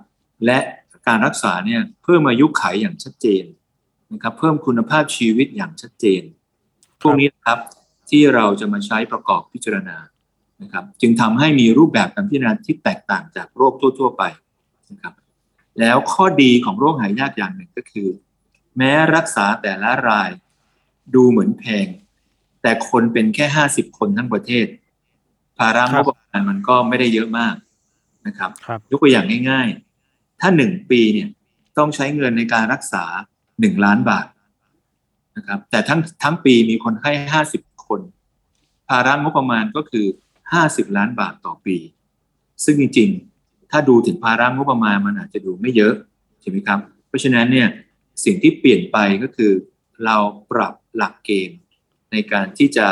[0.46, 0.58] และ
[1.06, 3.44] การรักษาเนี่ยเพิ่มอายุขัยอย่างชัดเจน
[4.12, 6.22] นะครับเพิ่มคุณภาพชีวิตอย่างชัดเจน
[7.02, 7.58] พวกนี้นะครับ
[8.10, 9.96] ที่เราจะมาใช้ประกอบพิจารณา
[10.62, 14.22] นะครับจึงทำให้มีรูปแบบการพิจารณาที่แตกต่างจากโรคทั่ว ๆ ไป
[14.90, 15.14] นะครับ
[15.80, 18.08] แล้วข้อดีของโรคหายากอย่างหนึ่งก็คือ
[18.76, 20.30] แม้รักษาแต่ละราย
[21.14, 21.86] ดูเหมือนแพง
[22.62, 24.66] แต่คนเป็นแค่ห้าสิบคนทั้งประเทศ
[25.58, 27.54] ภาระงบประมาณมันก็ไม่ได้เยอะมาก
[28.26, 29.89] นะครับครับยกตัวอย่างง่าย ๆ
[30.40, 31.28] ถ้าหนึ่งปีเนี่ย
[31.78, 33.04] ต้องใช้เงินในการรักษา
[33.60, 34.26] หนึ่งล้านบาท
[35.36, 38.00] นะครับ แต่ทั้งทั้งปีมีคนไข้ห้าสิบคน
[38.88, 40.06] ภาระงบประมาณก็คือ
[40.52, 41.76] ห้าสิบล้านบาทต่อปี
[42.64, 45.94] ซึ่งจริงๆ ถ้าดูถึงภาระงบประมาณมันอาจจะดูไม่เยอะ
[46.40, 47.68] ใช่ไหมครับ เพราะฉะนั้นเนี่ย
[48.24, 49.52] สิ่งที่เปลี่ยนไปก็คือ
[50.04, 50.16] เรา
[50.50, 51.58] ปรับหลักเกณฑ์
[52.12, 52.88] ในการที่จะ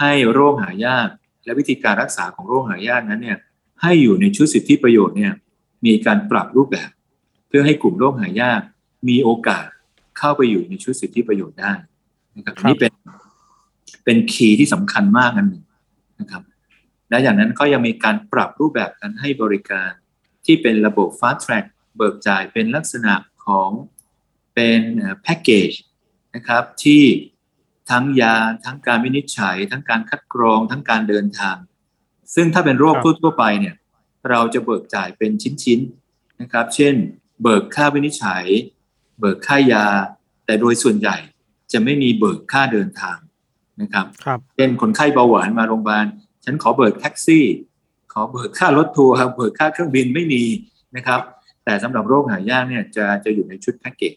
[0.00, 1.08] ให้โรคหายาก
[1.44, 3.38] และวิธีการรักษาของโรคหายากนั้นเนี่ย
[3.82, 5.32] ให้อยู่ในชุดสิทธิประโยชน์เนี่ย
[5.84, 6.90] มีการปรับรูปแบบ
[7.48, 8.60] เพื่อให้กลุ่มโรคหายาก
[9.08, 9.66] มีโอกาส
[10.18, 11.72] เข้าไปอยู่ในชุดสิทธิประโยชน์ได้
[12.36, 12.92] นะครับครับนี่เป็น
[14.04, 15.64] เป็นคีย์ที่สำคัญมากอันหนึ่ง
[16.20, 16.42] นะครับ
[17.10, 19.90] และอย่างนั้นก็ยังมีการปรับรูปแบบการให้บริการ
[20.44, 23.70] ที่เป็นระบบ fast track เบิกจ่ายเป็นลักษณะของ
[24.54, 24.80] เป็น
[25.22, 25.70] แพ็กเกจ
[26.34, 27.02] นะครับที่
[27.90, 31.56] ทั้งยาทั้งการวินิจฉัย ทั้งการคัดกรอง ทั้งการเดินทาง
[32.34, 33.74] ซึ่งถ้าเป็นโรคครับทั่วๆไปเนี่ย
[34.30, 35.30] เราจะเบิกจ่ายเป็น
[35.62, 36.94] ชิ้นๆนะครับ เช่น
[37.42, 38.44] เบิกค่าวินิจฉัย
[39.20, 39.86] เบิกค่ายา
[40.46, 41.16] แต่โดยส่วนใหญ่
[41.72, 43.18] จะไม่มีเบิกค่าเดินทาง
[43.82, 46.06] นะครับครับเช่นคนไข้เบาหวานมาโรงพยาบาล
[46.44, 47.44] ฉันขอเบิกแท็กซี่
[48.12, 50.42] ขอเบิกค่ารถทัวร์ครับเบิกค่าเครื่องบินไม่มี
[50.96, 51.20] นะครับ
[51.64, 54.14] แต่สำหรับโรคหายากเนี่ยจะจะอยู่ในชุดแพ็กเกจ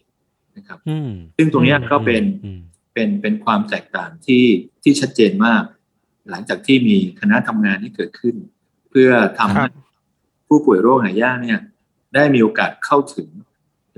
[0.56, 2.60] นะครับอืมซึ่งตรงเนี้ยอืมก็เป็นอืม
[2.94, 4.44] เป็นเป็นความแตกต่างที่
[4.82, 5.64] ที่ชัดเจนมาก
[6.30, 8.34] หลังจากที่มีคณะทำงานที่เกิดขึ้น
[8.90, 9.70] เพื่อทำครัให้บ
[10.50, 11.60] ผู้ป่วยโรคหายากเนี่ย
[12.14, 13.28] ได้มีโอกาสเข้าถึง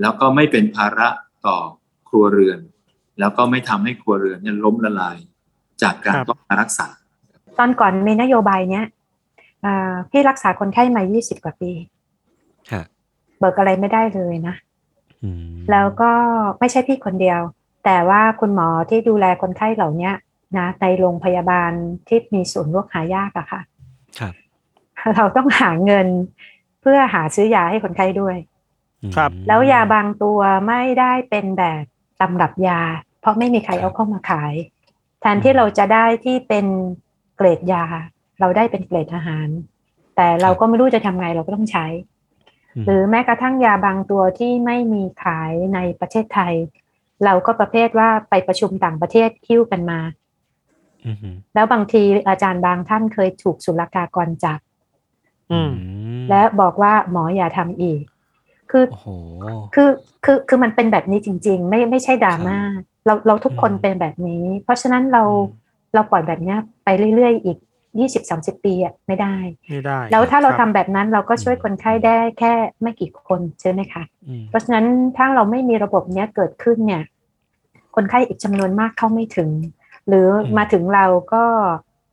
[0.01, 1.09] แล้วก็ไม่เป็นภาระ
[1.47, 1.57] ต่อ
[2.07, 2.59] ครัวเรือน
[3.19, 5.17] แล้วก็ไม่ทำให้ครัวเรือนเนี่ยล้มละลาย
[5.81, 6.87] จากการครับต้องการรักษา
[7.57, 8.85] ตอนก่อนมีนโยบายเนี้ย
[9.65, 11.71] อ่าพี่รักษาคนไข้มา 20 กว่าปี
[12.71, 12.85] ฮะ
[13.39, 14.55] เบิกอะไรไม่ได้เลยนะ
[15.23, 16.11] อืมแล้วก็
[16.59, 17.39] ไม่ใช่พี่คนเดียว
[17.85, 20.13] แต่ว่าคุณหมอที่ดูแลคนไข้เหล่าเนี้ย
[20.57, 21.71] นะในโรงพยาบาล
[22.07, 23.61] ที่มีศูนย์โรคหายากอะค่ะ
[24.19, 24.33] ครับ
[25.15, 26.07] เราต้องหาเงิน
[26.81, 28.37] เพื่อหาซื้อยาให้คนไข้ด้วย
[29.15, 31.83] ครับ แล้วยาบางตัวไม่ได้เป็นแบบ
[32.21, 32.81] ตำรับยา
[33.21, 34.53] เพราะไม่มีใครเอาเข้ามาขาย
[35.21, 36.65] แทนที่เราจะได้ที่เป็น
[37.37, 37.83] เกรดยา
[38.39, 39.47] เราได้เป็นเกรดอาหาร
[40.15, 41.85] แต่เราก็ไม่รู้จะทำไงเราก็ต้องใช้
[42.85, 46.53] หรือแม้กระทั่งยาบางตัวที่ไม่มีขายในประเทศไทย
[47.25, 49.99] เราก็ประเภทว่าไปประชุมต่างประเทศคิ้วกันมา
[51.05, 54.59] อืมอืมแล้วบางทีอาจารย์บางท่านเคยถูกศุลกากรจับ
[55.51, 55.71] อืม
[56.29, 58.01] และบอกว่าหมออย่าทำอีก
[58.71, 59.07] คือโอ้โห
[59.75, 59.89] คือ
[60.25, 62.57] คือคือมันเป็นแบบนี้จริง ๆ ไม่ไม่ใช่ดราม่า
[63.05, 67.57] เราเราทุกคนอืมเป็นแบบนี้ เพราะฉะนั้นเราอืมเราปล่อยแบบเนี้ยไปเรื่อยๆอีก
[67.99, 69.35] ยี่สิบสามสิบปีอะไม่ได้
[69.69, 74.85] ไม่ได้ แล้วถ้าเราคทำบแบบนั้นเราก็ช่วยคนไข้ได้แค่ไม่กี่คนใช่ไหมคะอืมเพราะฉะนั้น
[75.17, 77.03] ถ้าเราไม่มีระบบเนี้ยเกิดขึ้นเนี่ย
[77.95, 79.49] คนไข้อีกจำนวนมากเข้าไม่ถึง
[80.07, 81.43] หรืออมมาถึงเราก็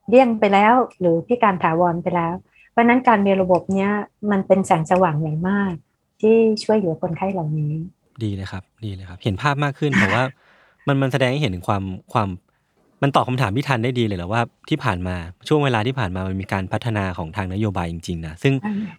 [0.08, 2.34] เลี่ยงไปแล้ว หรือพิการถาวรไปแล้ว
[2.70, 3.90] เพราะนั้นการมีระบบเนี้ย
[4.30, 5.72] มันเป็นแสงสว่างอย่างมาก
[6.20, 7.72] ที่ช่วยเหลือคนไข้เหล่านี้
[8.24, 10.22] ดีเลยครับ ดีเลยครับ เห็นภาพมากขึ้นแต่ว่า
[10.86, 12.28] มันมันแสดงให้เห็นถึงความความ
[13.02, 15.16] มันตอบคำถามพี่ทันได้ดีเลยแหละว่าที่ผ่านมา
[15.48, 18.54] ช่วงเวลาที่ผ่านมามันมีการพัฒนาของทางนโยบายจริงๆนะซึ่ง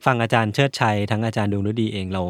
[0.06, 2.24] ฟังอาจารย์เชิดชัยทั้งอาจารย์ดวงฤดีเองเรา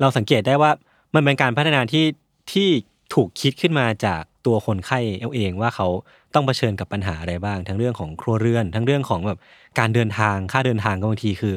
[0.00, 0.70] เราสังเกตได้ว่า
[1.14, 2.06] มันเป็นการพัฒนาที่
[2.52, 2.68] ที่
[3.14, 5.88] ถูกคิดขึ้นมาจากตัวคนไข้เอาเองว่าเขา
[6.34, 9.38] ต้องเผชิญกับปัญหาอะไรบ้าง ทั้งเรื่องของครัวเรือน ทั้งเรื่องของแบบ
[9.78, 11.54] การเดินทางค่าเดินทางก็บางทีคือ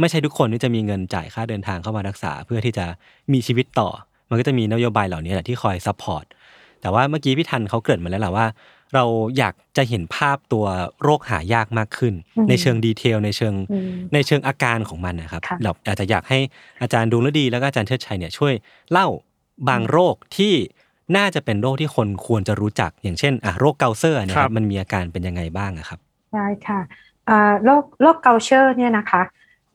[0.00, 2.86] ไม่ใช่ทุกคนที่จะมีเงินจ่ายค่าเดินทางเข้ามารักษา เพื่อที่จะ
[3.32, 3.88] มีชีวิตต่อ
[4.30, 6.24] มันก็จะมีนโยบายเหล่านี้แหละที่คอย support
[6.80, 8.46] แต่ว่าเมื่อกี้ที่ท่านเขาเกริ่นมาแล้วแหละว่า
[8.94, 9.04] เรา
[9.38, 10.66] อยากจะเห็นภาพตัว
[11.02, 16.38] โรคหายากมากขึ้นอืมในเชิง detail ในเชิงอืมในเชิงอาการของมันนะครับค่ะเราอาจจะอยากให้
[16.82, 18.52] อาจารย์ดวงฤดีแล้วก็อาจารย์เชิดชัยเนี่ยช่วย
[18.90, 19.06] เล่า
[19.68, 20.54] บางโรคที่
[21.16, 25.98] น่าจะเป็นโรคที่คนควรจะรู้จัก อย่างเช่นอะโรคเกาเซอร์เนยคครัรับบมันมีอาการเป็นยังไงบ้างอะครับ
[26.34, 26.80] ได้ค่ะ
[27.26, 29.22] เอ่อโรคโรคเกาเชอร์เนี่ยนะคะ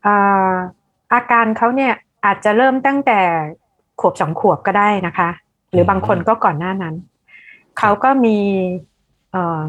[0.03, 0.13] เอ่
[0.51, 0.53] อ
[1.13, 1.93] อาการเขาเนี่ย
[2.25, 3.19] อาจจะเริ่มตั้งแต่
[3.99, 5.29] ขวบสองขวบก็ได้นะคะ
[5.71, 6.95] หรือบางคนก็ก่อนหน้านั้น
[7.79, 8.37] เขาก็มี
[9.31, 9.61] เอ่อ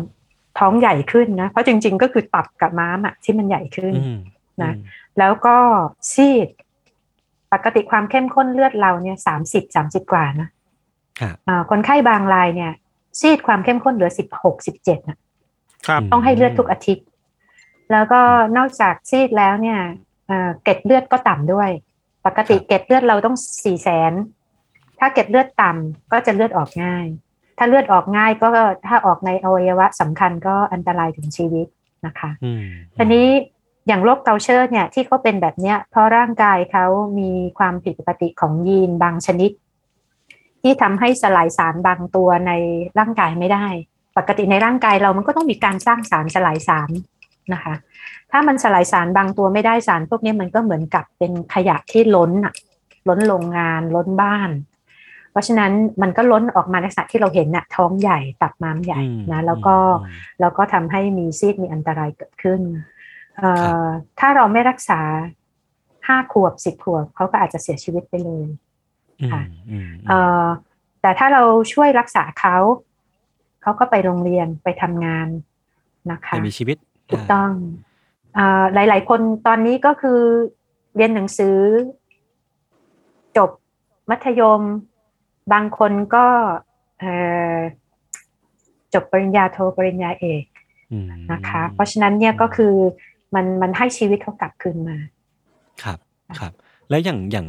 [0.58, 4.18] ท้องใหญ่ขึ้นนะ เพราะจริง ๆ ก็คือตับกับม้ามอะที่มันใหญ่ขึ้นอืม
[4.62, 4.82] นะอืม
[5.18, 5.56] แล้วก็
[6.12, 6.48] ซีด
[7.52, 10.48] ปกติความเข้มข้นเลือดเราเนี่ยสามสิบสามสิบกว่านะ
[11.20, 12.72] ครับอ่าคนไข้บางรายเนี่ย
[13.20, 15.18] ซีดความเข้มข้นเหลือสิบหกสิบเจ็ดนะ
[15.86, 17.06] ครับต้องให้เลือดทุกอาทิตย์
[17.92, 18.20] แล้วก็
[18.56, 19.78] นอกจากซีดแล้วเนี่ย
[20.26, 21.70] เอ่อเกล็ดเลือดก็ต่ำด้วย
[22.26, 24.12] ปกติครับเกล็ดเลือดเราต้องสี่แสน
[24.98, 27.06] ถ้าเกล็ดเลือดต่ำก็จะเลือดออกง่าย
[27.58, 28.48] ถ้าเลือดออกง่ายก็
[28.86, 31.66] ถ้าออกในอวัยวะสำคัญก็อันตรายถึงชีวิต
[32.06, 32.64] นะคะอืม
[32.96, 33.28] ทีนี้
[33.86, 36.86] อย่างโรคเกาเชอร์เนี่ยที่เขาเป็นแบบเนี้ยเพราะร่างกายเขา
[37.18, 39.50] มีความผิดปกติของยีนบางชนิด
[40.62, 42.52] ที่ทำให้สลายสารบางตัวใน
[42.98, 43.66] ร่างกายไม่ได้
[44.16, 46.90] ปกติในร่างกายเรามันก็ต้องมีการสร้างสารสลายสาร
[47.52, 47.74] นะคะ
[48.30, 52.54] ถ้ามันสลายสารบางตัวไม่ได้สารพวกนี้มันก็เหมือนกับเป็นขยะที่ล้นอะ
[53.08, 54.50] ล้นโรงงานล้นบ้าน
[55.30, 62.60] เพราะฉะนั้นมันก็ล้นออกมาในลักษณะที่เราเห็นน่ะท้องใหญ่ตับม้ามใหญ่อืมนะแล้วก็อืมแล้วก็ทำให้มีซีดมีอันตรายเกิดขึ้น
[63.36, 65.00] เอ่อครับถ้าเราไม่รักษา
[66.06, 68.69] ห้าขวบสิบขวบเขาก็อาจจะเสียชีวิตไปเลยอืม
[69.32, 70.46] ค่ะอืมเอ่อ
[71.00, 72.56] แต่ถ้าเราช่วยรักษาเขา
[73.62, 75.28] เขาก็ไปโรงเรียนไปทำงาน
[76.10, 76.76] นะคะแต่มีชีวิต
[77.10, 77.50] ถูกต้อง
[78.34, 80.20] เอ่อหลายๆคนตอนนี้ก็คือ
[80.96, 81.56] เรียนหนังสือ
[83.36, 83.50] จบ
[84.10, 84.62] มัธยม
[85.52, 86.26] บางคนก็
[87.00, 87.12] เอ่
[87.54, 87.56] อ
[88.94, 90.44] จบปริญญาโทปริญญาเอก
[90.92, 92.74] อืมนะคะ เพราะฉะนั้นเนี่ยก็คือ
[93.34, 94.96] มันมันให้ชีวิตเขากลับคืนมา
[95.82, 95.98] ครับ
[96.38, 96.52] ครับ
[96.90, 97.46] แล้วอย่างอย่าง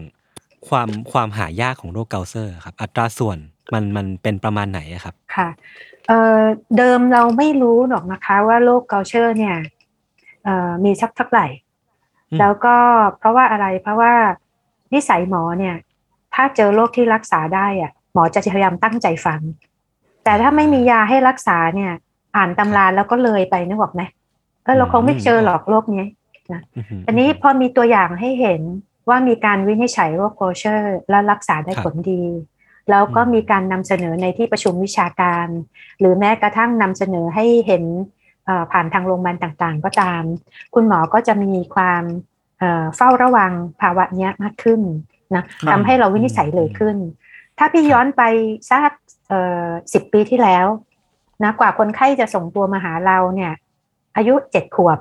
[0.67, 3.37] ความความหายากของโรคเกาเชอร์ครับ อัตราส่วน
[3.73, 5.49] มันมันเป็นประมาณไหนอะครับ ค่ะ
[6.07, 6.39] เอ่อ
[6.77, 9.55] เดิมเราไม่รู้หรอกนะคะว่าโรคเกาเชอร์เนี่ย
[10.43, 11.47] เอ่อมีสักเท่าไหร่
[12.31, 12.75] อืมแล้วก็
[13.19, 14.13] เพราะว่าอะไรเพราะว่า
[14.93, 15.75] นิสัยหมอเนี่ย
[16.33, 19.41] ถ้าเจอโรคที่รักษาได้อะหมอจะพยายามตั้งใจฟัง
[20.23, 21.91] แต่ถ้าไม่มียาให้รักษาเนี่ย
[22.35, 24.01] อ่านตำราแล้วก็เลยไปนึกออกไหม
[24.63, 26.05] เออเราคงไม่เจอหรอกโรคนี้
[26.77, 28.61] อือหือันนี้พอมีตัวอย่างให้เห็น
[29.09, 32.23] ว่ามีการวินิจฉัยโรคโกเชอร์ และรักษาได้ครับผลดี
[32.89, 35.47] แล้วก็อืมมีการนำเสนอในที่ประชุมวิชาการ
[35.99, 37.83] หรือแม้กระทั่งนำเสนอให้เห็น
[38.45, 40.23] เอ่อผ่านทางโรงพยาบาลต่างๆ ก็ตาม
[40.73, 42.03] คุณหมอก็จะมีความ
[42.59, 44.81] เอ่อเฝ้าระวังภาวะเนี้ยมากขึ้น
[45.35, 46.97] นะครับทำให้เราวินิจฉัยเร็วขึ้น
[47.57, 48.21] ถ้าพี่ย้อนไป
[48.69, 48.91] สัก
[49.93, 50.67] สิบปีที่แล้ว
[51.43, 53.51] นะกว่าคนไข้จะส่งตัวมาหาเราเนี่ย
[54.15, 54.99] อายุเจ็ดขวบ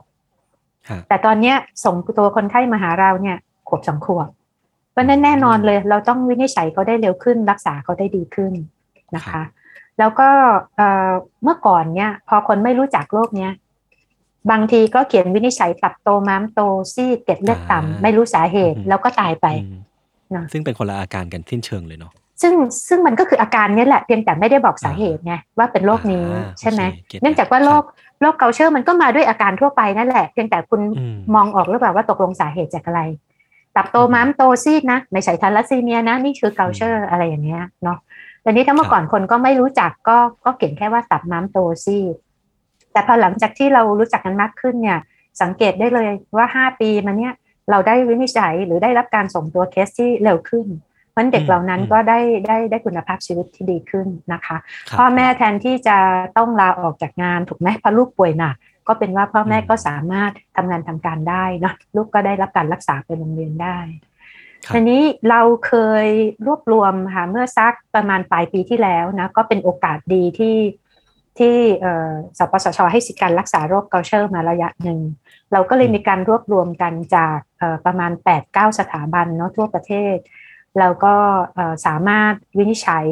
[0.89, 3.37] ฮะแต่ตอนเนี้ยส่งตัวคนไข้มาหาเราเนี่ย
[3.71, 4.29] ขวบสองขวบ
[4.93, 8.53] เพราะฉะนั้นแน่นอนเลย เราต้องวินิจฉัยเขาได้เร็วขึ้น รักษาเขาได้ดีขึ้น
[9.15, 9.47] นะครับค่ะ
[9.99, 10.29] แล้วก็
[10.77, 11.11] เอ่อ
[11.45, 13.53] เมื่อก่อนเนี่ยพอคนไม่รู้จักโรคเนี้ย
[14.51, 16.61] บางทีก็เขียนวินิจฉัยตับโตม้ามโต
[16.95, 19.81] ซีดเกล็ดเลือดต่ำไม่รู้สาเหตุแล้วก็ตายไปอืม
[20.37, 22.55] นะซึ่งเป็นคนละอาการกันสิ้นเชิงเลยเนาะซึ่ง
[22.89, 27.83] ซึ่งมันก็คืออาการเนี้ยแหละเพียงแต่ไม่ได้บอกสาเหตุไงว่าเป็นโรคนี้อ่าใช่ไหมโอเคเก็ตเนื่องจากว่าครับโรค
[28.21, 33.01] โรคเกาเชอร์มันก็มาด้วยอาการทั่วไปนั่นแหละ เพียงแต่คุณอืมมองออกหรือเปล่าว่าตกลงสาเหตุจากอะไร
[33.77, 37.99] ตับโตม้ามโตซีดนะ ไม่ใช่ธาลัสซีเมียนะ นี่คือเกาเชอร์อะไรอย่างเงี้ยเนาะ
[38.43, 42.15] แต่นี้ถ้าเมื่อก่อนคนก็ไม่รู้จักก็ก็เขียนแค่ว่าตับม้ามโตซีด
[42.93, 44.99] แต่พอหลังจากที่เรารู้จักกันมากขึ้นเนี่ย
[45.43, 47.35] สังเกตได้เลยว่าห้าปีมาเนี้ย
[47.71, 50.67] เราได้วินิจฉัยหรือได้รับการส่งตัวเคสที่เร็วขึ้น
[51.11, 54.57] เพราะฉะนั้นเด็กอืมเหล่านั้นอืมก็ได้ได้ได้คุณภาพชีวิตที่ดีขึ้นนะคะ
[54.89, 55.97] ครับพ่อแม่แทนที่จะ
[56.37, 58.55] ต้องลาออกจากงานถูกไหมเพราะลูกป่วยหนัก
[58.89, 63.79] ก็เป็นว่าพ่อแม่อืมก็สามารถทำงานทำการได้เนอะลูกก็ได้รับการรักษาไปโรงเรียนได้
[64.67, 66.07] ครับทีนี้เราเคย
[66.47, 70.57] รวบรวมค่ะเมื่อสักประมาณปลายปีที่แล้วนะก็เป็นโอกาสดีที่
[71.39, 75.01] ที่เอ่อสปสช ให้สิทธิการรักษาโรคเกาเชอร์มาระยะหนึ่ง
[75.53, 78.13] เราก็เลยมีการรวบรวมกันจากเอ่อประมาณ
[78.45, 80.17] 8-9 สถาบันเนาะทั่วประเทศ
[80.79, 81.15] แล้วก็
[81.55, 83.07] เอ่อสามารถวินิจฉัย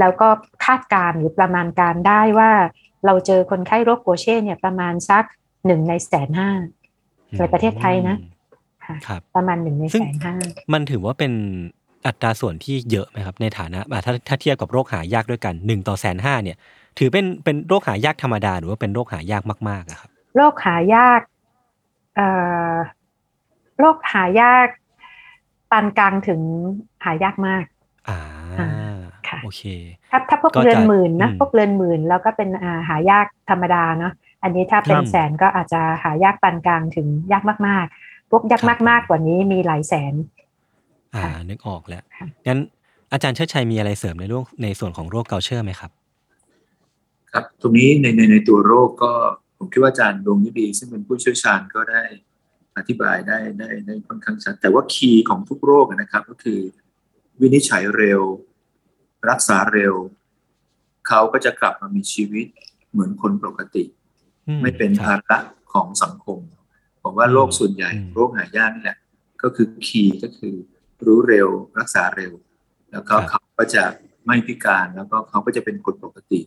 [0.00, 0.28] แล้วก็
[0.64, 2.50] คาดการณ์หรือประมาณการได้ว่า
[3.06, 5.24] เราเจอคนไข้โรคโกเช่เนี่ยประมาณสัก
[5.66, 6.50] หนึ่งในแสนห้า
[7.38, 8.16] ในประเทศไทยนะ
[8.84, 10.34] ค่ะครับประมาณหนึ่งในซึ่งแสนห้า
[10.72, 11.32] มันถือว่าเป็น
[12.06, 16.56] อัตราส่วนที่เยอะไหมครับในฐานะอะถ้าถ้าเทียบกับโรคหายากด้วยกันหนึ่งต่อแสนห้าเนี่ย
[16.98, 21.20] ถือเป็นเป็นโรคหายากธรรมดาหรือว่าเป็นโรคหายากมากๆอะครับโรคหายาก
[22.16, 22.28] เอ่
[22.72, 22.74] อ
[23.78, 24.68] โรคหายาก
[25.70, 26.40] ปานกลางถึง
[27.04, 27.64] หายากมาก
[28.08, 28.18] อ่า
[28.60, 28.68] อ่า
[29.28, 29.62] ค่ะโอเค
[30.10, 40.14] ถ้าถ้าพวกก็จะเรือนหมื่นนะอืมพวกเรือนหมื่นแล้วก็เป็นอ่าหายากธรรมดาเนาะอันนี้ถ้าเป็นครับแสนก็อาจจะหายากปานกลางถึงยากมากๆ พวกยากครับมากๆกว่านี้มีหลายแสน
[41.14, 42.58] อ่าค่ะนึกออกแล้วค่ะงั้น
[43.12, 45.90] อาจารย์เชิดชัยมีอะไรเสริมในเรื่องในส่วนของโรคเกาเชอร์ไหมครับ
[47.32, 49.12] ครับตรงนี้ในในในตัวโรคก็
[49.58, 52.02] ผมคิดว่าอาจารย์ดวงยิดี ซึ่งเป็นผู้เชี่ยวชาญก็ได้
[52.76, 56.60] อธิบายได้ได้ได้ค่อนข้างชัดแต่ว่าคีย์ของทุกโรคนะครับ ก็คือ
[57.40, 58.20] วินิจฉัยเร็ว
[59.30, 59.94] รักษาเร็ว
[61.08, 62.46] เขาก็จะกลับมามีชีวิต
[62.92, 63.84] เหมือนคนปกติ
[64.48, 65.38] อืมไม่เป็นครัภาบระ
[65.72, 66.38] ของสังคม
[67.02, 68.98] ผมว่าอืมโรคส่วนใหญ่อืมโรคหายากนี่แหละ
[69.42, 70.54] ก็คือคีย์ก็คือ
[71.06, 72.32] รู้เร็วรักษาเร็ว
[72.92, 73.84] แล้วก็ครับเขาก็จะ
[74.26, 76.40] ไม่พิการแล้วก็เขาก็จะเป็นคนปกติ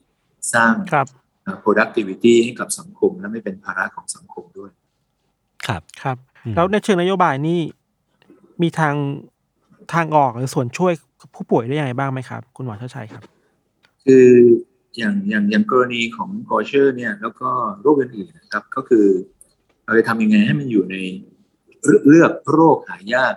[0.54, 1.08] สร้างครับ
[1.44, 4.72] เอ่อ productivity ให้กับสังคม และไม่เป็นภาระของสังคมด้วย
[5.68, 7.60] ครับครับอืมแล้วในเชิงนโยบายนี่
[8.62, 8.96] มีทาง
[9.94, 10.94] ทางออกหรือส่วนช่วย
[11.36, 13.24] ผู้ป่วยได้ยังไงบ้างไหมครับ คุณหมอเชิดชัยครับ
[14.06, 14.28] คือ
[14.98, 17.50] อย่างอย่างอย่างกรณีของกอเชอร์เนี่ยแล้วก็
[17.82, 19.06] โรคอื่นๆนะครับ ก็คือ
[19.86, 20.96] เราจะทำยังไงให้มันอยู่ใน
[21.84, 23.34] เลือกเลือกโรคหายาก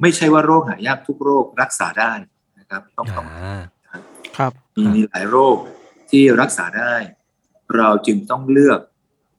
[0.00, 2.12] ไม่ใช่ว่าโรคหายากทุกโรครักษาได้
[2.58, 3.60] นะครับ ต้องต้องอ่า
[4.36, 5.56] ครับมีครับมีหลายโรค
[6.10, 6.94] ที่รักษาได้
[7.76, 8.80] เราจึงต้องเลือก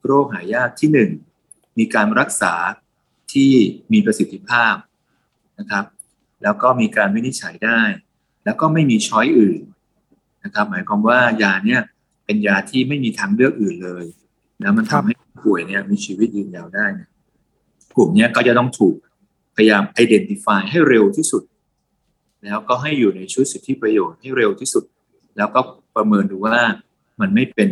[0.06, 1.12] โรคหายากที่หนึ่ง
[1.78, 2.54] มีการรักษา
[3.34, 3.52] ที่
[3.94, 4.76] มีประสิทธิภาพ
[5.60, 5.86] นะครับ
[6.44, 7.82] แล้วก็มีการวินิจฉัยได้
[8.46, 9.62] แล้วก็ไม่มีช้อยอื่น
[10.44, 11.82] นะครับ หมายความว่ายาเนี่ย
[12.26, 14.06] เป็นยาที่ไม่มีทางเลือกอื่นเลย
[14.62, 15.14] แล้วมันทำบให้
[15.46, 17.10] ป่วยเนี่ยมีชีวิตยืนยาวได้เนี่ย
[17.96, 18.96] กลุ่มเนี้ยก็จะต้องถูก
[19.56, 21.44] พยายาม identify ให้เร็วที่สุด
[22.46, 24.84] แล้วก็ให้อยู่ในชุดสิทธิประโยชน์ให้เร็วที่สุด
[25.38, 25.60] แล้วก็
[25.96, 26.58] ประเมินดูว่า
[27.22, 27.70] มันไม่เป็น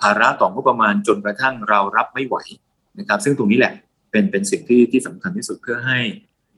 [0.00, 2.36] ภาระต่องบประมาณจนกระทั่งเรารับไม่ไหว
[2.98, 3.74] นะครับ ซึ่งตรงนี้แหละ
[4.10, 5.98] เป็นเป็นสิ่งที่ที่สำคัญที่สุดเพื่อให้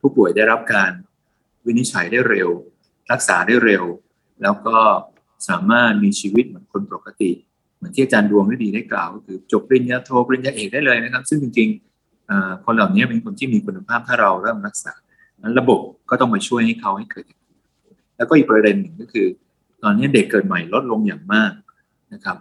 [0.00, 0.90] ผู้ป่วยได้รับการ
[1.68, 2.48] วินิจฉัยได้เร็ว
[3.12, 3.84] รักษาได้เร็ว
[4.42, 4.76] แล้วก็
[5.48, 7.30] สามารถมีชีวิตเหมือนคนปกติ
[7.76, 14.92] เหมือนที่อาจารย์ดวงได้ดีได้กล่าวก็คือจบปริญญาโทปริญญาเอกได้เลยนะครับ ซึ่งจริงๆเอ่อคนเหล่านี้เป็นคนที่มีคุณภาพถ้าเราเริ่มรักษา
[15.42, 17.32] นั้นระบบก็ต้องมาช่วยให้เขาให้เกิด
[18.16, 19.26] แล้วก็อีกประเด็นหนึ่งก็คือ
[19.82, 21.52] ตอนนี้เด็กเกิดใหม่ลดลงอย่างมาก
[22.12, 22.36] นะครับ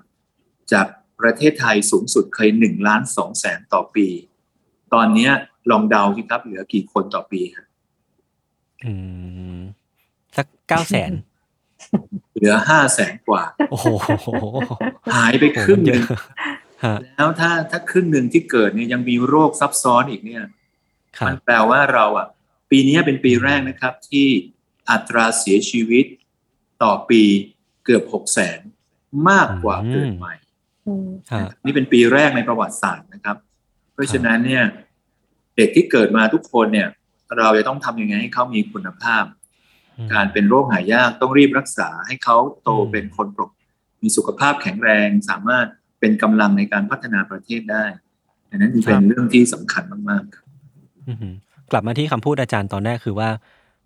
[0.72, 0.88] จาก
[1.22, 4.08] ประเทศไทยสูงสุดเคยหนึ่งล้านสองแสนต่อปี
[4.94, 5.30] ตอนนี้
[5.72, 7.67] ลองเดาสิครับเหลือกี่คนต่อปีครับ
[8.86, 8.94] อื
[9.58, 9.60] ม
[10.38, 11.12] สักเก้าแสน
[12.36, 13.88] เหลือห้าแสนกว่า โอ้โห
[15.16, 16.04] หายไปครึ่งหนึ่ง
[16.86, 20.44] ฮะแล้วถ้าถ้าครึ่งหนึ่งที่เกิดเนี่ยยังมีโรคซับซ้อนอีกเนี่ย
[21.18, 22.28] ครัมับนแปลว่าเราอะ
[22.72, 24.28] ปีนี้เป็นปีแรกนะครับ ที่
[24.90, 26.06] อัตราเสียชีวิต
[26.84, 27.22] ต่อปี
[27.86, 28.60] เกือบหกแสน
[29.30, 30.34] มากกว่าอืมเกิดใหม่
[30.88, 33.38] อืมฮะนี่เป็นปีแรกในประวัติศาสตร์นะครับ
[33.94, 34.63] เพราะฉะนั้นเนี่ย
[35.56, 36.88] เด็กที่เกิดมาทุกคนเนี่ย
[37.40, 39.24] เราจะต้องทำยังไงให้เขามีคุณภาพ
[40.13, 43.50] การเป็นโรคหายากต้องรีบรักษาให้เขาโตอืมเป็นคนปก
[44.02, 45.68] มีสุขภาพแข็งแรงสามารถ
[46.00, 47.86] เป็นกำลังในการพัฒนาประเทศได้
[48.50, 50.46] อันนั้นเป็นครับเรื่องที่สำคัญมากๆครับ
[51.08, 51.34] อือหือ
[51.72, 53.30] กลับมาที่คำพูดอาจารย์ตอนแรกคือว่า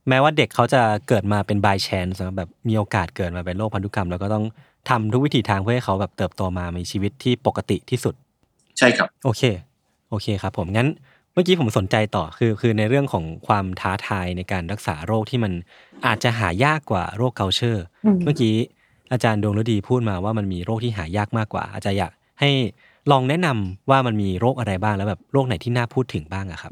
[0.09, 4.45] แม้ว่าเด็กเขาจะเกิดมาเป็น by chance นะครับแบบมีโอกาสเกิดมาเป็นโรคพันธุกรรม แล้วก็ต้อง
[4.89, 8.15] ทำทุกวิถีทางเพื่อให้เขาแบบเติบโตมามีชีวิตที่ปกติที่สุด
[8.77, 9.41] ใช่ครับ โอเค
[10.09, 10.87] โอเคครับ ผมงั้น
[11.33, 15.53] เมื่อกี้ผมสนใจต่อคือคือในเรื่องของความท้าทายในการรักษาโรคที่มัน
[16.05, 18.55] อาจจะหายากกว่าโรคเกาเชอร์อืมเมื่อกี้
[19.11, 22.49] อาจารย์ดวงฤดีพูดมาว่ามันมีโรคที่หายากมากกว่า อาจจะอยากให้
[23.11, 26.71] ลองแนะนำว่ามันมีโรคอะไรบ้างแล้วแบบโรคไหนที่น่าพูดถึงบ้างอะครับ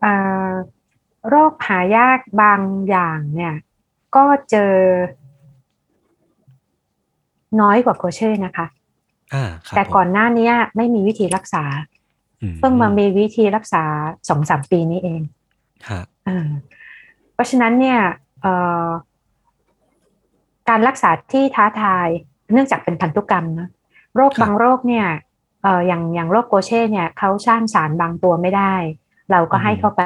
[0.00, 0.12] เอ่
[0.46, 0.50] อ
[1.28, 3.54] โรคหายากบางอย่างเนี่ย
[4.16, 4.74] ก็เจอ
[7.60, 8.66] น้อยกว่าโคเช่นะคะ
[9.34, 11.64] อ่าครับแต่ผมก่อนหน้าเนี้ยไม่มีวิธีรักษา
[12.58, 13.84] เพิ่งมามีวิธีรักษา
[14.28, 15.20] สองสามปีนี้เอง
[15.88, 16.48] ฮะอ่า
[17.34, 17.98] เพราะฉะนั้นเนี่ย
[18.42, 18.52] เอ่
[18.86, 18.88] อ
[20.68, 22.08] การรักษาที่ท้าทาย
[22.52, 23.68] เนื่องจากเป็นพันธุกรรมนะ
[24.16, 25.06] โรคบางโรคเนี่ย
[25.62, 28.74] เอ่ออย่างอย่างโรคโกเช่เนี่ยเขาสร้างสารบางตัวไม่ได้
[29.30, 30.02] เราก็ให้เข้าไป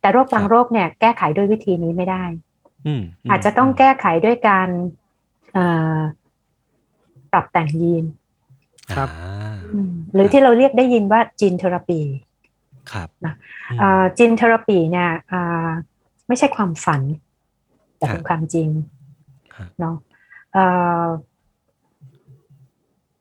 [0.00, 2.24] แต่โรคบางโรคเนี่ยแก้ไขด้วยวิธีนี้ไม่ได้
[2.86, 4.68] อืมมอาจจะต้องแก้ไขด้วยการ
[5.52, 5.64] เอ่
[5.96, 5.98] อ
[7.32, 8.04] ปรับแต่งยีน
[8.94, 9.41] ครับอ่าอืม
[10.12, 12.00] หรือที่เราเรียกได้ยินว่าจีนเทอราปี
[12.92, 13.34] ครับนะ
[13.80, 15.68] อืมจีนเทอราปีเนี่ยอ่า
[16.28, 17.02] ไม่ใช่ความฝัน
[17.96, 18.68] แต่เป็นครับความจริง
[19.54, 19.96] ครับเนาะ
[20.52, 20.64] เอ่
[21.02, 21.06] อ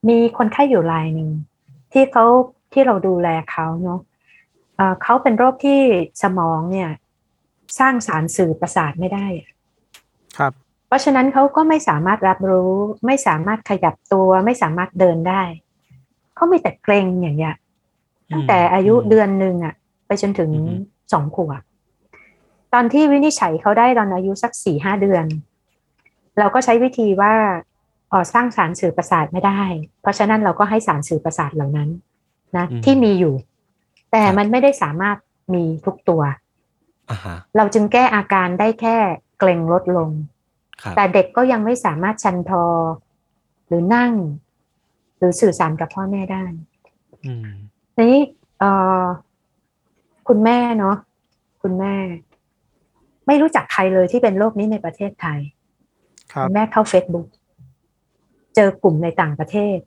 [0.09, 1.29] มีคนไข้อยู่รายหนึ่ง
[1.93, 2.25] ที่เขา
[2.73, 3.99] ที่เราดูแลเขาเนาะ
[4.75, 5.79] เอ่อเขาเป็นโรคที่
[6.23, 6.89] สมองเนี่ย
[7.79, 9.49] สร้างสารสื่อประสาทไม่ได้อะ
[10.37, 10.53] ครับ
[10.87, 12.73] เพราะฉะนั้นเขาก็ไม่สามารถรับรู้
[13.05, 15.41] ไม่สามารถขยับตัว ไม่สามารถเดินได้
[16.41, 17.55] เขามีแต่เกรงอย่างเงี้ย
[18.33, 19.73] ตั้งแต่อายุเดือนหนึ่งอะ
[20.07, 20.73] ไปจนถึงอือฮึ
[21.13, 21.61] สองขวบ
[22.73, 25.25] ตอนที่วินิจฉัยเขาได้ตอนอายุสักสี่ห้าเดือน
[26.39, 27.33] เราก็ใช้วิธีว่า
[28.11, 29.61] อ๋อสร้างสารสื่อประสาทไม่ได้
[30.01, 31.89] เพราะฉะนั้นเราก็ให้สารสื่อประสาทเหล่านั้น
[32.57, 33.33] นะอืมที่มีอยู่
[34.11, 35.17] แต่ครับมันไม่ได้สามารถ
[35.53, 36.21] มีทุกตัว
[37.09, 38.97] อ่าฮะเราจึงแก้อาการได้แค่
[39.39, 40.09] เกร็งลดลง
[40.81, 42.65] ครับแต่เด็กก็ยังไม่สามารถชันทอ
[43.67, 44.11] หรือนั่ง
[45.21, 46.43] หรือสื่อสารกับพ่อแม่ได้
[47.25, 47.47] อืม
[47.95, 48.21] ทีนี้
[48.59, 48.71] เอ่
[49.03, 49.05] อ
[50.27, 50.95] คุณแม่เนาะ
[51.63, 51.93] คุณแม่
[53.27, 55.39] ไม่รู้จักใครเลยที่เป็นโรคนี้ในประเทศไทย
[56.33, 57.27] ครับณแม่เข้า Facebook
[58.55, 59.77] เจอกลุ่มในต่างประเทศ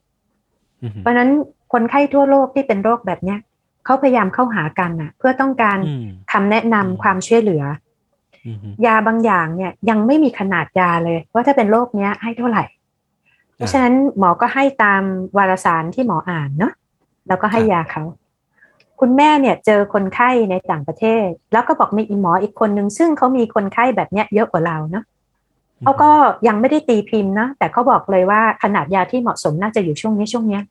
[0.83, 1.31] อืมเพราะฉะนั้น
[1.73, 3.39] คนไข้ทั่วโลกที่เป็นโรคแบบเนี้ย
[3.85, 7.65] เขาพยายามเข้าหากันน่ะเพื่อต้องการอืมคำแนะนำความช่วยเหลือ
[8.47, 12.65] อืมยาบางอย่างเนี่ย ยังไม่มีขนาดยาเลย ว่าถ้าเป็นโรคเนี้ยให้เท่าไหร่
[13.57, 15.03] เพราะฉะนั้นหมอก็ให้ตาม
[15.37, 16.73] วารสารที่หมออ่านเนาะ
[17.29, 18.03] แล้วก็ให้ยาเขา
[19.01, 25.05] คุณแม่เนี่ยเจอคนไข้ในต่างประเทศ แล้วก็บอกมีอีหมออีกคนนึงซึ่งเขามีคนไข้แบบเนี้ยเยอะกว่าเราเนาะ
[25.83, 26.11] เขาก็
[26.47, 30.63] ยังไม่ได้ตีพิมพ์นะแต่เขาบอกเลยว่าขนาดยาที่เหมาะสมน่าจะอยู่ช่วงนี้ช่วงเนี้ย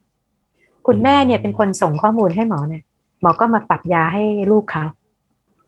[0.87, 2.83] คุณแม่เนี่ยเป็นคนส่งข้อมูลให้หมอเนี่ย
[3.21, 4.83] หมอก็มาปรับยาให้ลูกเขา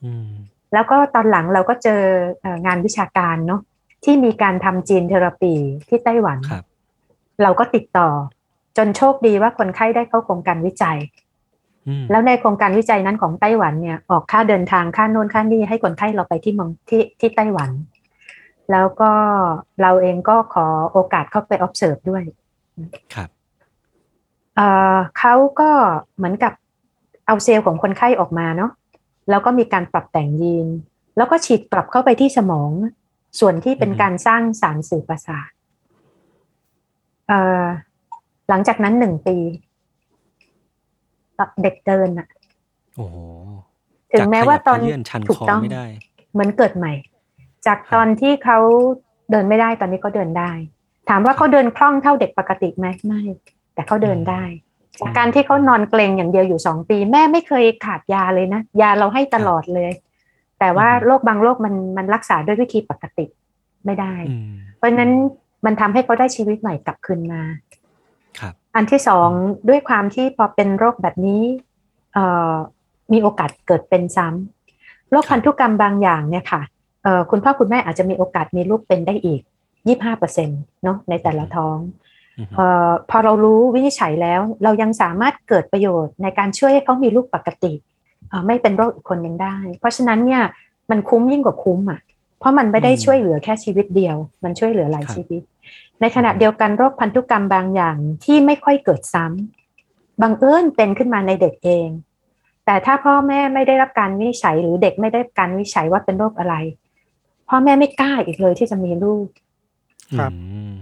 [0.03, 0.29] อืม
[0.73, 2.01] แล้วก็ตอนหลังเราก็เจอ
[2.41, 3.61] เอ่องานวิชาการเนาะ
[4.03, 5.53] ที่มีการทำจีนเทอราปี
[5.89, 6.63] ที่ไต้หวันครับ
[7.43, 8.09] เราก็ติดต่อ
[8.77, 10.97] จนโชคดีว่าคนไข้ได้เข้าโครงการวิจัย
[11.87, 17.71] อืมแล้วในโครงการวิจัยนั้นของไต้หวันเนี่ย ออกค่าเดินทางค่าโน่นค่านี่ให้คนไข้เราไปที่เมืองที่ที่ไต้หวัน
[18.71, 19.11] แล้วก็
[19.81, 22.23] เราเองก็ขอโอกาสเข้าไป observe ด้วย
[23.13, 23.29] ครับ
[24.55, 25.69] เอ่อเขาก็
[26.15, 26.53] เหมือนกับ
[27.27, 28.71] เอาเซลล์ของคนไข้ออกมาเนาะ
[29.29, 30.67] แล้วก็มีการปรับแต่งยีน
[31.17, 32.71] แล้วก็ฉีดกลับเข้าไปที่สมอง
[33.39, 35.54] ส่วนที่เป็นอืมการสร้างสารสื่อประสาทเอ่อ
[38.49, 39.37] หลังจากนั้นหนึ่งปี
[41.63, 42.27] เด็กเดินอะ
[42.95, 43.17] โอ้โห
[44.13, 45.85] ถึงแม้ว่าตอนจากขยับขยื่นชันถูคกอต้องไม่ได้
[46.33, 46.93] เหมือนเกิดใหม่
[47.67, 48.59] จากครับตอนที่เขา
[49.31, 50.51] เดินไม่ได้ตอนนี้เขาเดินได้
[51.09, 53.21] ถามว่าเขาเดินคล่องเท่าเด็กปกติไหมไม่
[53.73, 54.43] แต่เขาเดินได้
[54.99, 59.91] จากการที่เขานอนเกรงอย่างเดียวอยู่สองปี แม่ไม่เคยขาดยาเลยนะ ยาเราให้ตลอดเลย
[60.59, 63.25] แต่ว่าอืมโรคบางโรคมันมันรักษาด้วยวิธีปกติ
[63.85, 65.11] ไม่ได้อืมเพราะฉะนั้น
[65.65, 67.41] มันทำให้เขาได้ชีวิตใหม่กลับคืนมา
[68.39, 69.29] ครับ อันที่สอง
[69.69, 71.43] ด้วยความที่พอเป็นโรคแบบนี้
[72.13, 72.53] เอ่อ
[73.13, 76.61] มีโอกาสเกิดเป็นซ้ำโรคพันธุกรรมบางอย่างเนี่ยค่ะ
[77.03, 79.41] เอ่อคุณพ่อคุณแม่อาจจะมีโอกาสมีลูกเป็นได้อีก
[79.79, 81.77] 25เปอร์เซ็นต์เนาะในแต่ละท้อง
[82.37, 87.73] อืมเอ่อพอเรารู้วินิจฉัยแล้ว เรายังสามารถเกิดประโยชน์ในการช่วยให้เขามีลูกปกติ
[88.29, 90.43] เอ่อไม่เป็นโรคอีกคนยังได้ เพราะฉะนั้นเนี่ย
[90.91, 91.99] มันคุ้มยิ่งกว่าคุ้มอะ
[92.39, 95.41] เพราะมันไม่ได้ช่วยเหลือแค่ชีวิตเดียว มันช่วยเหลือหลายชีวิต
[96.01, 101.87] ในขณะเดียวกันโรคพันธุกรรมบางอย่างที่ไม่ค่อยเกิดซ้ำบังเอิญเป็นขึ้นมาในเด็กเอง
[102.65, 106.55] แต่ถ้าพ่อแม่ไม่ได้รับการวินิจฉัย หรือเด็กไม่ได้รับการวินิจฉัยว่าเป็นโรคอะไร
[107.49, 109.27] พ่อแม่ไม่กล้าอีกเลยที่จะมีลูก
[110.17, 110.73] ครับอืม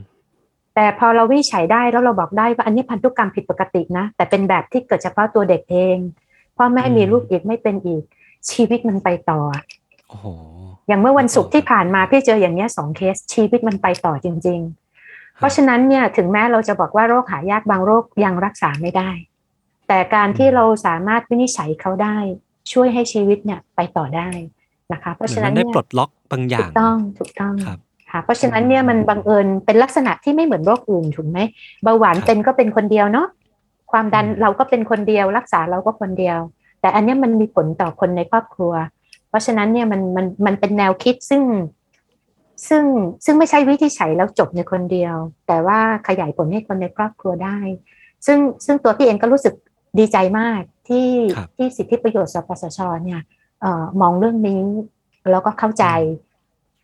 [0.75, 5.97] แต่พอเราวินิจฉัยได้แล้วเราบอกได้ว่าอันนี้พันธุกรรมผิดปกตินะ แต่เป็นแบบที่เกิดเฉพาะตัวเด็กเอง
[6.57, 8.03] พ่อแม่มีลูกอีกไม่เป็นอีก
[8.51, 9.39] ชีวิตมันไปต่อ
[9.81, 10.28] โอ้โห
[10.88, 14.59] อย่างเมื่อวันศุกร์ที่ผ่านมาพี่เจออย่างเนี้ยสองเคสชีวิตมันไปต่อจริง
[14.99, 19.09] ๆ เพราะฉะนั้นเนี่ยถึงแม้เราจะบอกว่าโรคหายากบางโรคยังรักษาไม่ได้
[19.88, 22.18] แต่การที่เราสามารถวินิจฉัยเขาได้
[22.72, 24.30] ช่วยให้ชีวิตเนี่ยไปต่อได้
[24.93, 27.80] นะคะ เพราะเหมือฉะนนั้มันนได้เนี่ยปลดล็อกบางอย่าถูงกต้องถูกต้องครับ
[28.11, 31.39] ค่ะเพราะฉะนั้นเนี่ยมันบังเอิญเป็นลักษณะที่ไม่เหมือนโรคอื่นถูกไหม
[31.84, 33.28] เบาหวานครับเป็นก็เป็นคนเดียวเนาะ
[33.91, 36.39] ความดันอืมเราก็เป็นคนเดียว รักษาเราก็คนเดียว
[36.82, 38.74] แต่อันเนี้ยมันมีผลต่อคนในครอบครัว
[39.34, 41.43] เพราะฉะนั้นเนี่ยมันมันมันเป็นแนวคิดซึ่ง
[42.67, 42.84] ซึ่ง
[43.25, 45.15] ซึ่งไม่ใช่วิธีใช้แล้วจบในคนเดียว
[45.47, 47.57] แต่ว่าขยายผลให้คนในครอบครัวได้
[48.25, 49.53] ซึ่งซึ่งตัวพี่เองก็รู้สึก
[49.99, 51.07] ดีใจมากที่
[51.38, 53.21] ครับที่สิทธิประโยชน์สปสชเนี่ย
[53.61, 54.61] เออมองเรื่องนี้
[55.31, 55.86] แล้วก็เข้าใจ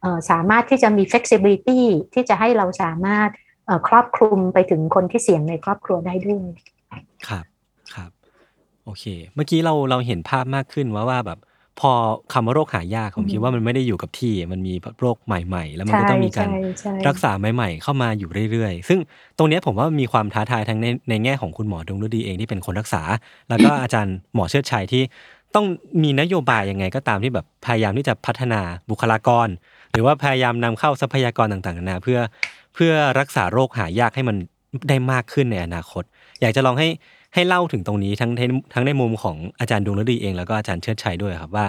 [0.02, 1.80] เอ่อสามารถที่จะมี flexibility
[2.14, 3.30] ที่จะให้เราสามารถ
[3.66, 6.48] เอ่อครอบคลุมไปถึงคนที่เสี่ยงในครอบครัวได้ด้วย
[7.28, 7.46] ครับ
[7.94, 8.12] ครับ
[8.86, 11.40] โอเค เมื่อกี้เราเราเห็นภาพมากขึ้นว่าว่าแบบ
[11.80, 11.92] พอ
[12.34, 19.00] คำว่าโรคหายากผมอืมคิดว่ามันไม่ได้อยู่กับที่ มันมีโรคใหม่ ๆ แล้วมันก็ใช่ต้องมีการใช่ใช่รักษาใหม่ ๆ เข้ามาอยู่เรื่อย ๆ ซึ่ง
[19.38, 23.02] ตรงเนี้ยผมว่ามีความท้าทายทั้งในในแง่ของคุณหมอดวงฤดีเองที่เป็นคนรักษา
[23.50, 25.04] แล้วก็อาจารย์หมอเชิดชัยที่
[25.56, 25.66] ต้อง
[26.04, 29.48] มีนโยบายยังไงก็ตามที่แบบพยายามที่จะพัฒนาบุคลากร
[29.92, 32.20] หรือว่าพยายามนำเข้าทรัพยากรต่างๆนานาเพื่อ
[32.74, 34.36] เพื่อรักษาโรคหายากให้มัน
[34.90, 36.04] ได้มากขึ้นในอนาคต
[36.42, 36.88] อยากจะลองให้
[37.34, 41.66] ให้เล่าถึงตรงนี้ทั้งทั้งทั้งในมุมของอาจารย์ดวงฤดีเองแล้วก็อาจารย์เชิดชัยด้วยครับว่า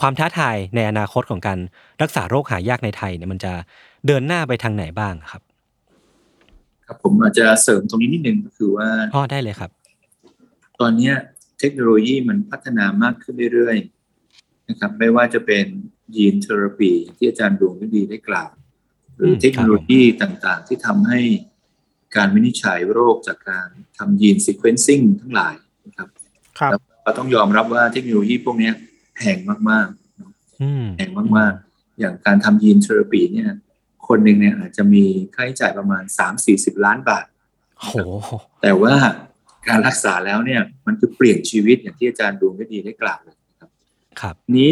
[0.00, 1.58] ความท้าทายในอนาคตของการ
[2.02, 3.52] รักษาโรคหายากในไทยเนี่ยมันจะ
[4.06, 5.42] เดินหน้าไปทางไหนบ้างครับ
[6.86, 9.70] ครับผมอาจจะเสริมตรงนี้นิดนึงก็คือว่าอ๋อได้เลยครับ
[10.80, 11.14] ตอนเนี้ย
[11.58, 15.66] เทคโนโลยีมันพัฒนามากขึ้นเรื่อยๆนะครับไม่ว่าจะเป็น
[16.16, 18.50] ยีนเทอราปีที่อาจารย์ดวงฤดีได้กล่าว
[19.16, 21.20] หรือมเทคโนโลยีต่างๆ ที่ทำให้
[22.16, 25.54] การวินิจฉัยโรคจากการทำ gene sequencing ทั้งหลาย
[25.86, 26.08] นะครับ
[26.58, 28.74] ครับแล้วก็ต้องยอมรับว่าเทคโนโลยีพวกเนี้ย
[29.16, 29.38] แพง
[29.70, 30.32] มากๆเนอะ
[30.62, 33.48] อืมแพงมากๆ อย่างการทำ gene therapy เนี่ย
[34.08, 35.04] คนหนึ่งเนี่ยอาจจะมี
[35.34, 36.02] ค่าใช้จ่ายประมาณ
[36.44, 37.26] 3-40ล้านบาท
[37.80, 37.92] โห
[38.62, 38.94] แต่ว่า
[39.68, 43.70] การรักษาแล้วเนี่ย มันคือเปลี่ยนชีวิตอย่างที่อาจารย์ดวงฤดีได้กล่าวเลยนะครับ
[44.20, 44.70] ครับ นี้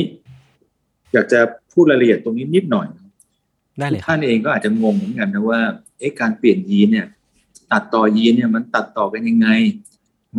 [1.12, 1.40] อยากจะ
[1.72, 3.10] พูดรายละเอียดตรงนี้นิดหน่อยนะ
[3.78, 5.60] ได้เลยครัท่าบนเองก็อาจจะงงเหมือนกันนะว่า
[5.98, 7.06] เอ๊ะการเปลี่ยนยีนเนี่ย
[7.72, 9.48] ตัดต่อยีนเนี่ยมันตัดต่อกันยังไง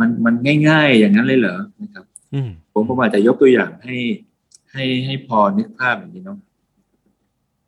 [0.00, 0.34] มันมัน
[0.68, 2.04] ง่าย ๆ อย่างนั้นเลยเหรอนะครับ
[2.34, 3.96] อืมผมผมอาจจะยกตัวอย่างให้
[4.72, 6.38] ให้ให้พอนึกภาพอย่างนี้เนาะ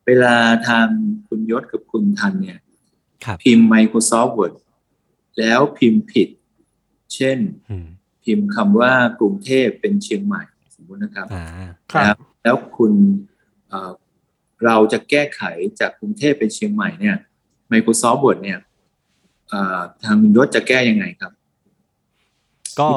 [0.05, 0.35] เวลา
[0.67, 0.87] ทาง
[1.27, 2.59] คุณยศกับคุณทันเนี่ย
[3.25, 4.53] ครับพิมพ์ Microsoft Word
[5.39, 6.29] แล้วพิมพ์ผิด
[7.13, 7.37] เช่น
[7.69, 7.87] อืม
[8.23, 10.43] พิมพ์คำว่ากรุงเทพเป็นเชียงใหม่
[10.75, 11.45] สมมตินะครับอ่า
[11.91, 12.93] ครับแล้วแล้วคุณ
[13.69, 13.91] เอ่อ
[14.65, 15.41] เราจะแก้ไข
[15.79, 17.17] จากกรุงเทพเป็นเชียงใหม่เนี่ย
[17.71, 18.74] Microsoft Word เนี่ยเอ่อ
[20.03, 21.31] ทางคุณยศจะแก้ยังไงครับ
[22.79, 22.89] ก็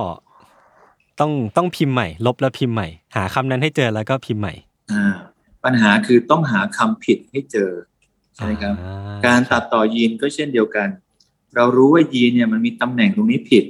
[1.20, 4.54] ต้องต้องพิมพ์ใหม่ ลบแล้วพิมพ์ใหม่ หาคำนั้นให้เจอแล้วก็พิมพ์ใหม่
[4.92, 5.14] อ่า
[5.64, 7.70] ปัญหาคือต้องหาคำผิดให้เจอ
[8.34, 8.90] ใช่ไหมครับอ่
[9.26, 10.88] การตัดต่อยีนก็เช่นเดียวกัน
[11.56, 13.64] เรารู้ว่ายีนเนี่ยมันมีตำแหน่งตรงนี้ผิด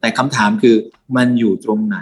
[0.00, 0.76] แต่คำถามคือ
[1.16, 1.98] มันอยู่ตรงไหน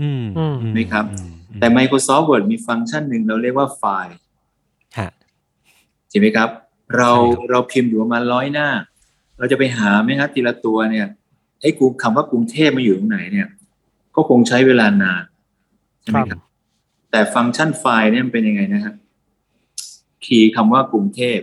[0.00, 4.14] อืมอืมไหมครับอืมแต่ Microsoft Word มีฟังก์ชันหนึ่งเราเรียกว่าไฟล์
[4.98, 5.10] ฮะ
[6.10, 6.48] ใช่ไหมครับ
[6.96, 8.68] เราใช่ครับเราพิมพ์อยู่ประมาณร้อยหน้า
[9.38, 11.06] เราจะไปหาไหมครับทีละตัวเนี่ย
[11.60, 13.48] ไอ้กูคำว่ากรุงเทพมาอยู่ตรงไหนเนี่ย
[14.16, 15.24] ก็คงใช้เวลานาน
[16.00, 16.40] ใช่ไหมครับ
[17.10, 18.94] แต่ฟังก์ชันไฟล์เนี่ยมันเป็นยังไงนะครับ
[20.24, 21.38] คีย์คำว่ากรุงเทพ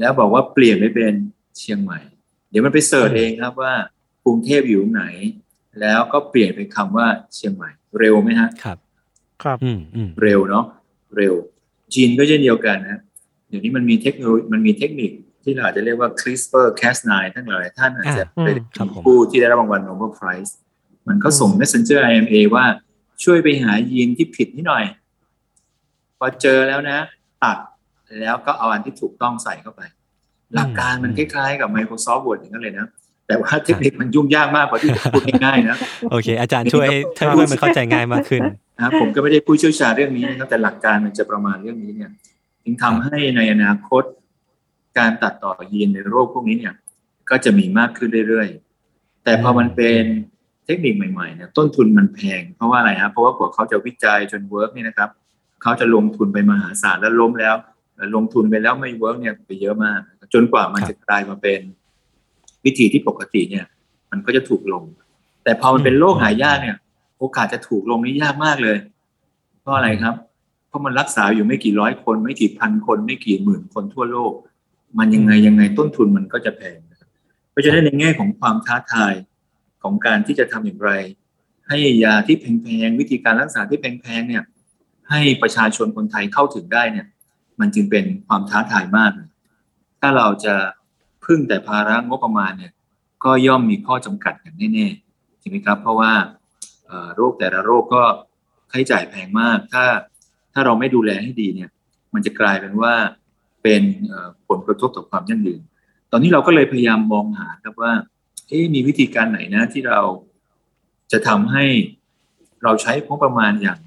[0.00, 1.14] แล้วบอกว่าเปลี่ยนไปเป็น
[1.58, 1.98] เชียงใหม่
[2.50, 3.74] เดี๋ยวมันไปเสิร์ชเองครับว่า
[4.24, 5.04] กรุงเทพอยู่ตรงไหน
[5.80, 8.78] แล้วก็เปลี่ยนเป็นคำว่าเชียงใหม่ เร็วไหมฮะครับ
[9.42, 10.64] ครับอืมอืมเร็วเนาะ
[11.16, 11.34] เร็ว
[11.94, 13.00] จีนก็เช่นเดียวกันนะ
[13.48, 15.10] เดี๋ยวนี้มันมีเทคโนโลยีมันมีเทคนิค
[15.46, 20.52] ที่เราอาจจะเรียกว่า CRISPR Cas9 ทั้งหลายท่านอาจจะอ่าเป็นครับผมผู้ที่ได้รับรางวัล Nobel Prize
[21.08, 22.64] มันก็ส่ง Messenger RNA ว่า
[23.24, 24.84] ช่วยไปหายีนที่ผิดนิดหน่อย
[26.18, 26.98] พอเจอแล้วนะ
[27.42, 27.56] ตัด
[28.20, 29.82] แล้วก็เอาอันที่ถูกต้องใส่เข้าไป
[30.54, 32.86] หลักการมันคล้ายๆกับ Microsoft Word อย่างนั้นเลยนะ
[33.26, 35.76] แต่ว่าเทคนิคมันยุ่งยากมากกว่าที่จะพูดง่ายๆนะ
[36.10, 38.42] โอเค อาจารย์ช่วยให้ช่วยมันเข้าใจง่ายมากขึ้น
[38.76, 42.10] นะครับผมก็ไม่ได้ผู้เชี่ยวชาญเรื่องนี้นะครับแต่หลักการมันจะประมาณเรื่องนี้เนี่ย
[42.64, 44.02] จึงทำให้ในอนาคต
[44.98, 46.74] การตัดต่อยีนในโรคพวกนี้เนี่ย
[47.30, 50.04] ก็จะมีมากขึ้นเรื่อยๆ แต่พอมันเป็น
[50.64, 55.10] เทคนิคใหม่ๆเนี่ยต้นทุนมันแพง เพราะว่าอะไรฮะเพราะว่ากว่าเขาจะวิจัยจน work นี่นะครับ
[55.62, 57.54] เขาจะลงทุนไปมหาศาลแล้วล้มแล้ว
[58.16, 60.00] ลงทุนไปแล้วไม่ work เนี่ยไปเยอะมาก
[60.34, 61.60] จนกว่ามันจะกลายมาเป็น
[62.64, 63.66] วิธีที่ปกติเนี่ย
[64.10, 64.84] มันก็จะถูกลง
[65.44, 66.76] แต่พอมันเป็นโรคหายากเนี่ย
[67.18, 68.76] โอกาสจะถูกลงนี่ยากมากเลย
[69.60, 70.14] เพราะอะไรครับ
[70.68, 74.32] เพราะมันรักษาอยู่ไม่กี่ร้อยคน ไม่กี่พันคนไม่กี่หมื่นคนทั่วโลก
[74.98, 77.08] มันยังไงยังไงต้นทุนมันก็จะแพงนะครับ
[77.50, 79.14] เพราะฉะนั้นในแง่ของความท้าทาย
[79.82, 80.90] ของการที่จะทำอย่างไร
[81.68, 84.42] ให้ยาที่แพงๆวิธีการรักษาที่แพงๆเนี่ย
[85.10, 87.06] ให้ประชาชนคนไทยเข้าถึงได้เนี่ย
[87.60, 89.28] มันจึงเป็นความท้าทายมากเลย
[90.00, 90.54] ถ้าเราจะ
[91.24, 92.72] พึ่งแต่ภาระงบประมาณเนี่ย
[93.24, 96.12] ก็ย่อมมีข้อจำกัดอย่างแน่ๆใช่ไหมครับ เพราะว่า
[96.86, 98.02] เอ่อโรคแต่ละโรคก็
[98.72, 99.84] ค่าใช้จ่ายแพงมาก ถ้า
[100.52, 101.70] ถ้าเราไม่ดูแลให้ดีเนี่ย
[102.14, 102.94] มันจะกลายเป็นว่า
[103.66, 105.60] เป็นเอ่อผลกระทบต่อความยั่งยืน
[106.10, 107.92] ตอนนี้เราก็เลยพยายามมองหาครับว่า
[108.48, 110.00] เอ๊ะมีวิธีการไหนนะที่เรา
[111.12, 111.64] จะทำให้
[112.62, 113.78] เราใช้งบประมาณอย่าง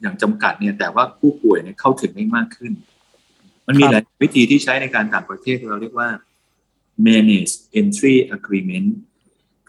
[0.00, 2.72] อย่างจำกัดเนี่ย แต่ว่าผู้ป่วยเนี่ยเข้าถึงได้มากขึ้น
[3.66, 6.08] มันมีครับหลายวิธีที่ใช้ในการต่างประเทศที่เราเรียกว่า
[7.06, 8.88] manage entry agreement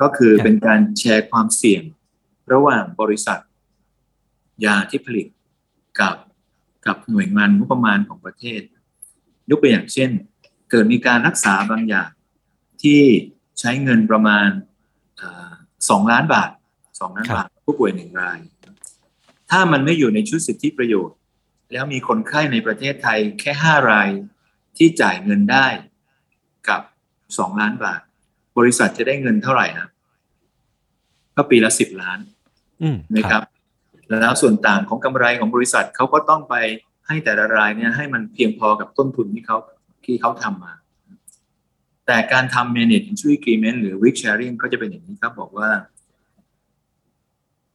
[0.01, 1.83] ก็คือครับเป็นการแชร์ความเสี่ยง
[2.53, 3.39] ระหว่างบริษัท
[4.65, 5.27] ยาที่ผลิต
[5.99, 6.17] กับ
[6.85, 8.61] กับหน่วยงานงบประมาณของประเทศ
[9.49, 10.09] ยกตัวอย่างเช่น
[10.71, 12.09] เกิดมีการรักษาบางอย่าง
[12.81, 13.01] ที่
[13.59, 14.47] ใช้เงินประมาณ
[15.89, 16.49] สองล้านบาท
[16.99, 18.39] สองล้านบาทผู้ป่วยหนึ่งราย
[19.51, 21.17] ถ้ามันไม่อยู่ในชุดสิทธิประโยชน์
[21.71, 24.09] แล้วมีคนไข้ในประเทศไทยแค่ห้าราย
[24.77, 25.67] ที่จ่ายเงินได้
[26.69, 26.81] กับ
[27.37, 28.01] สองล้านบาท
[28.57, 29.87] บริษัทจะได้เงินเท่าไหร่นะ
[31.35, 32.19] ก็ปีละสิบล้าน
[33.17, 33.43] นะครับ
[34.21, 36.55] แล้วส่วนต่างของกำไรของบริษัทเขาก็ต้องไป
[37.07, 39.57] ให้แต่ละรายเนี่ยให้มันเพียงพอกับต้นทุนที่เขา
[40.05, 40.73] ที่เขาทำมา
[42.05, 45.69] แต่การทำ manage injury agreement หรือ risk sharing ก็จะเป็นอย่างนี้ครับบอกว่า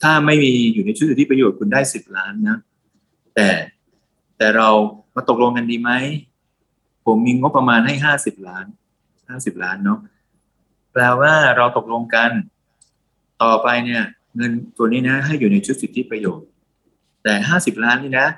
[0.02, 2.58] ถ้าไม่มีอยู่ในชุดที่ประโยชน์คุณได้สิบล้านนะ
[3.34, 3.48] แต่
[4.38, 4.68] แต่เรา
[5.14, 5.90] มาตกลงกันดีไหม
[7.06, 8.66] ผมมีงบประมาณให้ห้าสิบล้าน
[9.28, 9.98] ห้าสิบล้านเนาะ
[10.92, 12.30] แปลว่าเราตกลงกัน
[13.42, 14.02] ต่อไปเนี่ย
[14.36, 16.48] เงินตัวนี้นะ ให้อยู่ในชุดสิทธิประโยชน์
[17.22, 18.28] แต่ห้าสิบล้านนี่นะ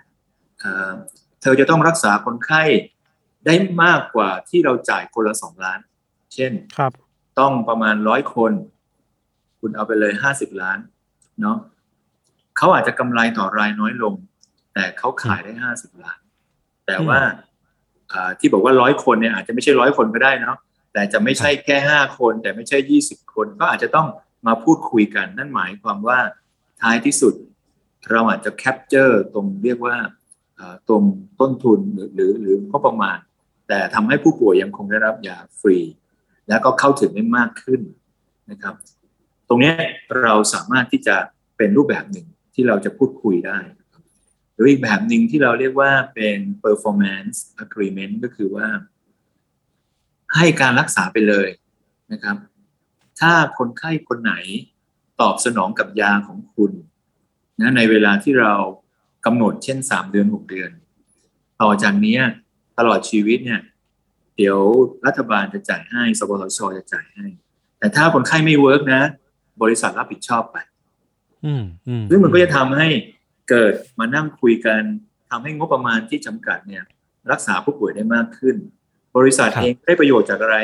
[1.42, 2.62] เธอจะต้องรักษาคนไข้
[3.46, 5.80] ได้มากกว่าที่เราจ่ายคนละสองล้าน
[6.34, 6.92] เช่นครับ
[7.40, 8.52] ต้องประมาณร้อยคน
[9.60, 10.78] คุณเอาไปเลยห้าสิบล้าน
[11.40, 11.58] เนาะ
[12.56, 14.14] เขาอาจจะกำไรต่อรายน้อยลง
[14.74, 16.18] แต่เขาขายได้ห้าสิบล้าน
[16.86, 17.20] แต่ว่า
[18.38, 20.56] ที่บอกว่าร้อยคนเนี่ยอาจจะไม่ใช่ร้อยคนก็ได้เนาะ
[20.92, 24.08] แต่จะไม่ใช่แค่ห้าคน แต่ไม่ใช่ยี่สิบคน ก็อาจจะต้อง
[24.46, 26.18] มาพูดคุยกัน นั่นหมายความว่า
[26.82, 27.34] ท้ายที่สุด
[28.10, 29.96] เราอาจจะแคปเจอร์ตรงเรียกว่า
[30.88, 31.02] ตรง
[31.40, 33.18] ต้นทุนหรือหรือหรือก็ประมาณ
[33.68, 35.78] แต่ทำให้ผู้ป่วยยังคงได้รับยาฟรี
[36.48, 37.80] แล้วก็เข้าถึงได้มากขึ้น
[38.50, 38.74] นะครับ
[39.48, 39.72] ตรงนี้
[40.22, 41.16] เราสามารถที่จะ
[41.56, 43.58] เป็นรูปแบบหนึ่งที่เราจะพูดคุยได้
[44.54, 48.66] หรืออีกแบบหนึ่งที่เราเรียกว่าเป็น performance agreement ก็คือว่า
[50.36, 51.48] ให้การรักษาไปเลย
[52.12, 52.36] นะครับ
[53.20, 54.34] ถ้าคนไข้คนไหน
[55.20, 56.72] ตอบสนองกับยาของคุณ
[57.60, 58.54] นะในเวลาที่เรา
[59.26, 60.70] กำหนดเช่นสามเดือนหกเดือน
[61.62, 62.18] ต่อจากนี้
[62.78, 63.60] ตลอดชีวิตเนี่ย
[64.36, 64.58] เดี๋ยว
[65.06, 67.26] รัฐบาลจะจ่ายให้สปสชจะจ่ายให้
[67.78, 69.02] แต่ถ้าคนไข้ไม่เวิร์กนะ
[69.62, 70.56] บริษัทรับผิดชอบไป
[72.10, 72.88] ซึ่งมันก็จะทำให้
[73.50, 74.82] เกิดมานั่งคุยกัน
[75.30, 76.84] ทำให้งบประมาณที่จำกัดเนี่ย
[77.32, 78.56] รักษาผู้ป่วยได้มากขึ้น
[79.16, 80.56] บริษัทเองได้ประโยชน์จากอะไร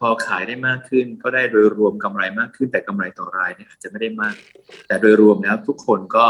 [0.00, 4.34] พอขายได้มากขึ้น ก็ได้โดยรวมกำไรมากขึ้น แต่กำไรต่อรายเนี่ยอาจจะไม่ได้มาก
[4.86, 6.26] แต่โดยรวมแล้วทุกคนก็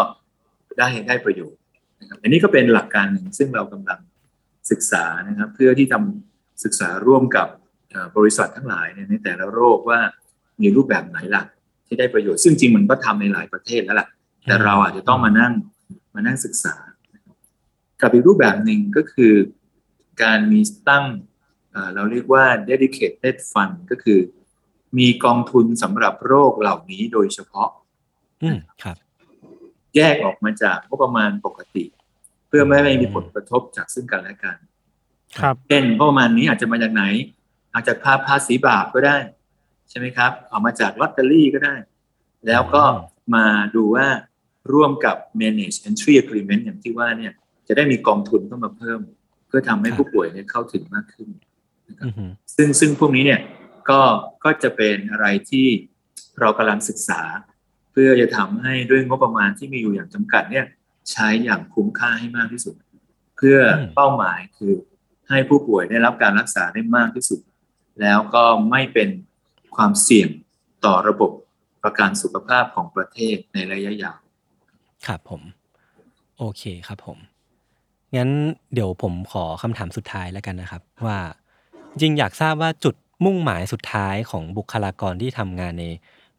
[0.78, 1.60] ได้ได้ประโยชน์
[2.04, 4.00] นะครับอันนี้ก็เป็นหลักการหนึ่งซึ่งเรากำลัง
[4.70, 7.48] ศึกษานะครับ เพื่อที่ทำศึกษาร่วมกับ
[8.16, 10.00] บริษัททั้งหลายในแต่ละโรคว่า
[10.60, 11.46] มีรูปแบบไหนหลัก
[11.86, 14.08] ที่ได้ประโยชน์ ซึ่งจริงมันก็ทำในหลายประเทศแล้วล่ะ
[14.44, 15.52] แต่เราอาจจะต้องมานั่ง
[16.14, 16.74] มานั่งศึกษา
[18.00, 19.34] กับอีกรูปแบบหนึ่งก็คือ
[20.22, 21.04] การมีตั้ง
[21.94, 24.20] เราเรียกว่า dedicated fund ก็คือ
[24.98, 27.70] มีกองทุนสำหรับโรคเหล่านี้โดยเฉพาะ
[28.82, 28.96] ครับ
[29.96, 34.56] แยกออกมาจากงบประมาณปกติเพื่อไม่ให้มีผลกระทบจากซึ่งกันและกัน
[35.40, 37.04] ครับเช่นงบประมาณนี้อาจจะมาจากไหน
[37.74, 39.16] อาจจะภาภาษีบาปก็ได้
[39.90, 41.74] ใช่ไหมครับออกมาจากลอตเตอรี่ก็ได้
[42.46, 42.84] แล้วก็
[43.34, 43.44] มา
[43.76, 44.06] ดูว่า
[44.72, 47.32] ร่วมกับ manage entry agreement อย่างที่ว่าเนี่ย
[47.68, 49.00] จะได้มีกองทุนเข้ามาเพิ่ม
[49.46, 51.28] เพื่อทำให้ผู้ป่วยเนี่ยเข้าถึงมากขึ้น
[51.88, 52.08] นะครับ
[52.56, 53.40] ซึ่งซึ่งพวกนี้เนี่ย
[53.90, 54.00] ก็
[54.44, 55.66] ก็จะเป็นอะไรที่
[56.40, 57.22] เรากำลังศึกษา
[57.92, 60.66] เพื่อจะทำให้ด้วยงบประมาณที่มีอยู่อย่างจำกัดเนี่ย
[61.12, 62.74] ใช้อย่างคุ้มค่าให้มากที่สุด
[63.36, 63.58] เพื่อ
[63.94, 64.72] เป้าหมายคือ
[65.28, 67.40] ให้ผู้ป่วยได้รับการรักษาได้มากที่สุด
[68.00, 69.08] แล้วก็ไม่เป็น
[69.76, 70.28] ความเสี่ยง
[70.84, 71.30] ต่อระบบ
[71.82, 74.18] ประกันสุขภาพของประเทศในระยะยาว
[75.06, 75.42] ครับผม
[76.38, 77.18] โอเคครับผม
[78.16, 78.30] งั้น
[78.74, 81.18] เดี๋ยวผมขอคำถามสุดท้ายแล้วกันนะครับ ว่า
[81.90, 82.94] จริงอยากทราบว่าจุด
[83.24, 85.84] มุ่งหมายสุดท้ายของบุคลากรที่ทำงานใน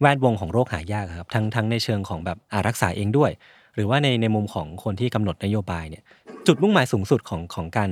[0.02, 3.32] แวดวงของโรคหายากครับ ทั้งทั้งในเชิงของแบบอารักษาเองด้วย
[3.76, 6.04] หรือว่าในในมุมของคนที่กำหนดนโยบายเนี่ย
[6.48, 7.92] จุดมุ่งหมายสูงสุดของของการ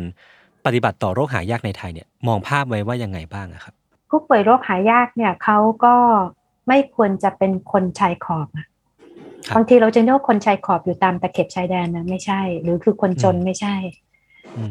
[0.65, 3.73] ปฏิบัติต่อโรคหายากในไทยเนี่ยมองภาพไว้ว่ายังไงบ้างครับ
[4.09, 5.95] ผู้ป่วยโรคหายากเนี่ยเขาก็
[6.67, 8.47] ไม่ควรจะเป็นคนชายขอบ
[9.55, 13.75] บางทีเราจะนึกว่าคนชายขอบอยู่ตามตะเข็บชายแดนนะไม่ใช่ หรือคือคนจนไม่ใช่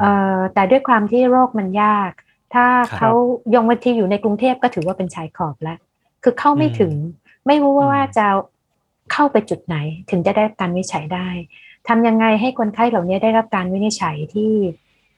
[0.00, 2.12] เอ่อแต่ด้วยความที่โรคมันยาก
[2.54, 3.10] ถ้าเขา
[3.54, 5.78] ยงวันที่อยู่ในกรุงเทพก็ถือว่าเป็นชายขอบแล้ว
[6.22, 6.92] คือเข้าไม่ถึง
[7.46, 8.26] ไม่รู้ว่าจะ
[9.12, 9.76] เข้าไปจุดไหน
[10.10, 11.28] ถึงจะได้การวิจัยได้
[11.88, 14.52] ทำยังไงให้คนไข้เหล่านี้ได้รับการวินิจฉัยที่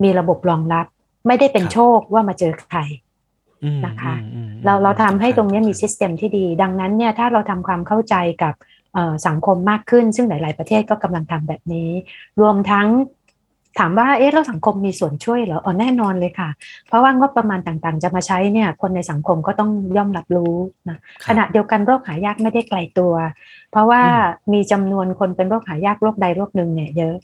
[0.02, 0.86] มีระบบรองรับ
[1.26, 2.78] ไม่ได้เป็นโชคว่ามาเจอใคร
[3.86, 4.14] นะคะ
[4.64, 8.54] เราเราทำให้ตรงนี้มีซิสเต็มที่ดี ดังนั้นเนี่ยถ้าเราทำความเข้าใจกับ
[9.26, 11.90] สังคมมากขึ้น ซึ่งหลาย ๆ ประเทศก็กำลังทำแบบนี้
[12.40, 12.88] รวมทั้ง
[13.78, 16.48] ถามว่าเอ๊ะแล้วสังคมมีส่วนช่วยเหรออ๋อแน่นอนเลยค่ะ
[16.88, 20.54] เพราะว่างบประมาณต่างๆ จะมาใช้เนี่ย คนในสังคมก็ต้องย่อมรับรู้
[20.88, 20.98] นะ
[21.28, 23.14] ขณะเดียวกันโรคหายากไม่ได้ไกลตัว
[23.70, 24.02] เพราะว่า
[24.52, 27.14] มีจำนวนคนเป็นโรคหายากโรคใดโรคหนึ่งเนี่ยเยอะ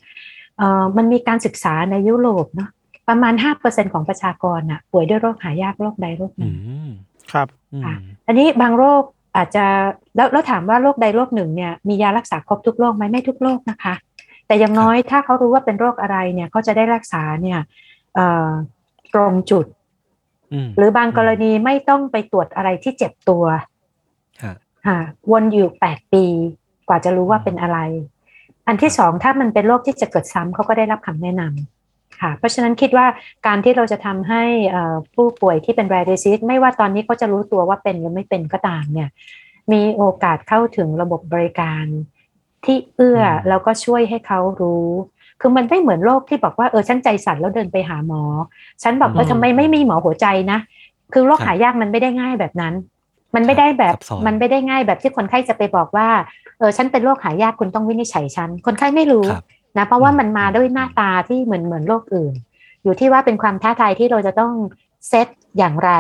[0.59, 2.71] เอ่อมันมีการศึกษาในยุโรปเนาะ
[3.09, 6.55] ประมาณ 5%ของประชากรอะป่วยด้วยโรคหายากโรคใดโรคหอืนึ่ง
[6.89, 6.91] ม
[7.33, 7.95] ครับอืมค่ะ
[8.27, 9.03] อันนี้บางโรค
[9.37, 9.65] อาจจะ
[10.17, 13.95] แล้วแล้วถามว่าโรคใดโรคหนึ่งเนี่ยมียารักษาครบทุกโรคไหมไม่ทุกโรคนะคะ
[14.51, 17.61] แต่อย่างน้อยถ้าเขารู้ว่าเป็นโรคอะไรเนี่ยเขาจะได้รักษาเนี่ย
[18.15, 18.49] เอ่อ
[19.15, 19.67] ตรงจุด
[20.53, 23.45] อืมหรือบางกรณีไม่ต้องไปตรวจอะไรที่เจ็บตัว
[24.43, 24.55] ฮะ
[24.87, 24.99] ค่ะ
[25.33, 26.25] วนอยู่แปดปี
[26.89, 27.79] กว่าจะรู้ว่าเป็นอะไร
[28.67, 33.07] อันที่สองถ้ามันเป็นโรคที่จะเกิดซ้ำเขาก็ได้รับคำแนะนำค่ะ เพราะฉะนั้นคิดว่า
[33.47, 39.09] การที่เราจะทำให้เอ่อผู้ป่วยที่เป็น rare disease ไม่ว่าตอนนี้เขาจะรู้ตัวว่าเป็นหรือไม่เป็นก็ตามเนี่ย
[39.73, 41.87] มีโอกาสเข้าถึงระบบบริการ
[42.65, 44.89] ที่เอื้ออมแล้วก็ช่วยให้เขารู้
[45.41, 48.23] คือมันไม่เหมือนโรคที่บอกว่าเออฉันใจสั่นแล้วเดินไปหาหมอ
[48.83, 50.59] ฉันบอกเออทำไมไม่มีหมอหัวใจนะ
[51.13, 52.75] คือโรคหายากมันไม่ได้ง่ายแบบนั้น
[53.35, 56.09] มันไม่ได้แบบซับซ้อนมันไม่ได้ง่ายแบบที่คนไข้จะไปบอกว่า
[56.59, 59.45] เออฉันเป็นโรคหายากคุณต้องวินิจฉัยฉันคนไข้ไม่รู้ครับ
[59.79, 62.35] นะเพราะว่าอืมมันมาด้วยหน้าตาที่เหมือนเหมือนโรคอื่น
[62.85, 64.53] อยู่ที่ว่าเป็นความท้าทายที่เราจะต้อง
[65.09, 65.91] เซตอย่างไร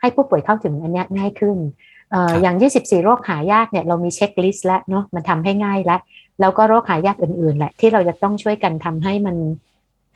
[0.00, 6.00] ให้ผู้ป่วยเข้าถึงอันเนี้ยง่ายขึ้นเอ่อครับอย่าง 24 โรคหายากเนี่ยเรามี checklist แล้วเนาะมันทำให้ง่ายแล้ว
[6.40, 9.36] แล้วก็โรคหายากอื่นๆแหละที่เราจะต้องช่วยกันทำให้มัน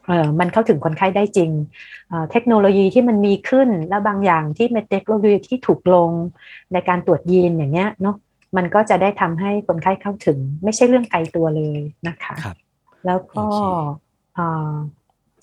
[0.06, 1.50] เอ่อมันเข้าถึงคนไข้ได้จริง
[2.08, 6.10] เอ่อเทคโนโลยีที่มันมีขึ้นแล้วบางอย่างที่เป็นเทคโนโลยีที่ถูกลง
[6.72, 8.16] ในการตรวจยีนอย่างเงี้ยเนาะ
[8.56, 12.56] มันก็จะได้ทำให้คนไข้เข้าถึง ไม่ใช่เรื่องไกลตัวเลยนะคะครับ
[13.06, 13.60] แล้วก็โอเค
[14.34, 14.72] เอ่อ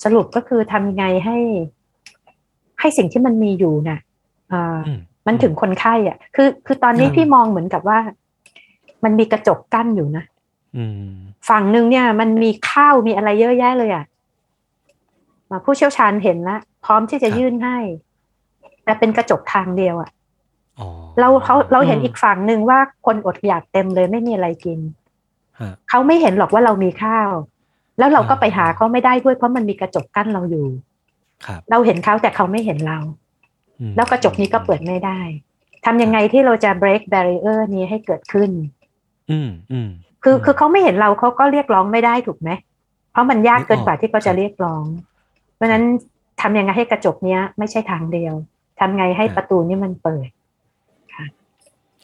[0.03, 1.37] สรุปก็คือทำยังไงให้
[2.79, 3.99] ให้สิ่งที่มันมีอยู่น่ะ
[4.49, 4.93] เอ่อออื
[5.25, 7.99] มมันถึงคนไข้อะ คือ คือตอนนี้อ่าพี่มองเหมือนกับว่า
[9.03, 10.23] มันมีกระจกกั้นอยู่นะ
[10.77, 11.13] อืม
[11.49, 14.05] ฝั่งหนึ่งเนี่ย มันมีข้าวมีอะไรเยอะแยะเลยอะ
[15.49, 17.77] มาผู้เชี่ยวชาญเห็นแล้วพร้อมที่จะยื่นให้
[18.83, 20.11] แต่เป็นกระจกทางเดียวอะ
[20.79, 20.87] อ๋อ
[21.19, 24.79] เราเขาเราเห็นอืมอีกฝั่งหนึ่งว่าคนอดอยากเต็มเลยไม่มีอะไรกิน
[25.59, 27.31] ฮะเขาไม่เห็นหรอกว่าเรามีข้าว
[27.97, 30.65] แล้วเราก็อ่าไปหาเขาไม่ได้ด้วยเพราะมันมีกระจกกั้นเราอยู่
[31.45, 33.24] ครับเราเห็นเขาแต่เขาไม่เห็นเราอืม
[33.95, 35.19] แล้วกระจกนี้ก็เปิดไม่ได้
[35.85, 38.51] ทำยังไงที่เราจะ break barrier นี้ให้เกิดขึ้น
[39.31, 39.89] อืมอืม
[40.23, 42.49] คืออืมคือเขาไม่เห็นเราเขาก็เรียกร้องไม่ได้ถูกไหม
[43.11, 44.83] เพราะมันยากเกินกว่านึกออกที่เขาจะเรียกร้อง
[45.55, 45.83] เพราะฉะนั้น
[46.41, 48.33] ทำยังไงให้กระจกเนี้ย ไม่ใช่ทางเดียว
[48.79, 50.29] ทำไงให้ประตูนี้มันเปิด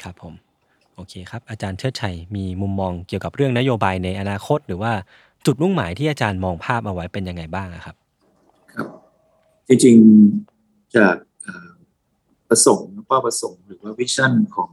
[0.04, 0.34] ครับผม
[0.96, 4.92] โอเคครับ อาจารย์เชิดชัยมีมุมมองเกี่ยวกับเรื่องนโยบายในอนาคต หรือว่า
[5.46, 7.96] จุดมุ่งหมายที่อาจารย์มองภาพเอาไว้เป็นยังไงบ้างอะครับ
[8.74, 8.88] ครับ
[9.68, 11.31] จริงๆจากเอ่อ
[12.52, 14.72] ประสงค์เป้าประสงค์หรือว่าวิชั่นของ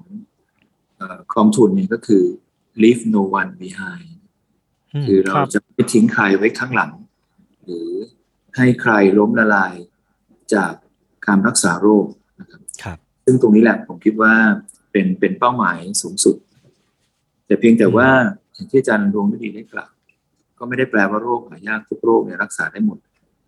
[0.96, 2.24] เอ่อกองทุนเนี่ยก็คือ
[2.82, 4.10] leave no one behind
[4.94, 6.92] อืมคือเราครับจะไม่ทิ้งใครไว้ข้างหลัง
[7.64, 7.90] หรือ
[8.56, 9.74] ให้ใครล้มละลาย
[10.54, 10.72] จาก
[11.26, 12.06] การรักษาโรค
[12.40, 14.32] นะครับครับซึ่งตรงนี้แหละผมคิดว่า
[14.92, 16.36] เป็นเป็นเป้าหมายสูงสุด
[17.46, 18.08] แต่เพียงแต่ว่า
[18.52, 19.92] อย่างที่อาจารย์ดวงฤดีได้กล่าว
[20.58, 22.98] ก็ไม่ได้แปลว่าโรคหายากทุกโรคเนี่ยรักษาได้หมด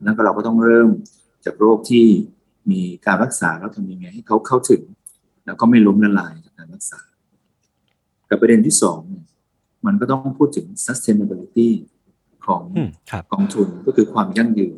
[0.02, 0.90] นั้นก็เราก็ต้องเริ่ม
[1.44, 2.06] จากโรคที่
[2.70, 4.82] มีการรักษาแล้วทำยังไงให้เขาเข้าถึง
[5.44, 7.00] แล้วก็ไม่ล้มละลายจากการรักษา
[8.28, 9.24] กับประเด็นที่สองเนี่ย
[9.86, 11.70] มันก็ต้องพูดถึง sustainability
[12.46, 14.76] ของอืมครับกองทุนก็คือความยั่งยืน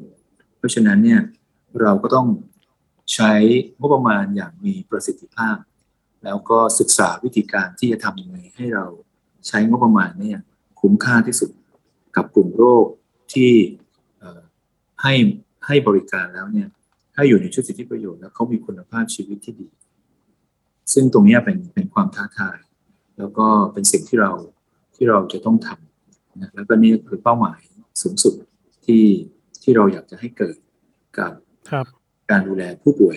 [0.59, 1.21] เพราะฉะนั้นเนี่ย
[1.81, 2.29] เราก็ต้อง
[3.15, 3.33] ใช้
[3.79, 5.57] งบประมาณอย่างมีประสิทธิภาพ
[6.25, 8.87] แล้วก็ศึกษาวิธีการที่จะทำยังไงให้เรา
[9.49, 10.39] ใช้งบประมาณเนี่ย
[10.81, 11.51] คุ้มค่าที่สุด
[12.17, 12.87] กับกลุ่มโรค
[13.33, 13.53] ที่
[14.19, 14.41] เอ่อ
[15.03, 15.15] ให้
[15.67, 16.69] ให้บริการแล้วเนี่ย
[17.15, 19.69] ให้อยู่ในชุดสิทธิประโยชน์แล้วเขามีคุณภาพชีวิตที่ดี
[20.93, 22.59] ซึ่งตรงเนี้ยเป็นเป็นความท้าทาย
[23.19, 24.33] แล้วก็เป็นสิ่งที่เรา
[24.95, 27.61] ที่เราจะต้องทำนะแล้วก็นี่คือเป้าหมาย
[28.03, 28.35] สูงสุด
[28.87, 29.05] ที่
[29.63, 30.57] ที่เราอยากจะให้เกิด
[31.19, 31.33] กับ
[31.71, 31.87] ครับ
[32.31, 33.17] การดูแลผู้ป่วย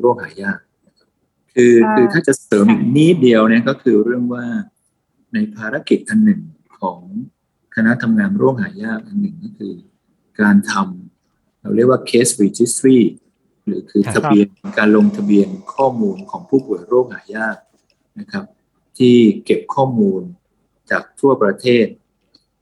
[0.00, 1.08] โรคหายากนะครับ
[1.54, 4.44] คืออ่าคือถ้าจะเสริมอีกนิดเดียวเนี่ยก็คือเรื่องว่า
[5.34, 6.40] ในภารกิจอันหนึ่ง
[6.78, 7.00] ของ
[7.74, 9.74] คณะทำงานโรคหายากอันหนึ่งก็คือ
[10.40, 12.98] การทำเราเรียกว่า case registry
[13.66, 14.46] หรือคือครับทะเบียน
[14.78, 17.56] การลงทะเบียนข้อมูลของผู้ป่วยโรคหายาก
[18.20, 18.44] นะครับ
[18.98, 20.22] ที่เก็บข้อมูล
[20.90, 21.86] จากทั่วประเทศ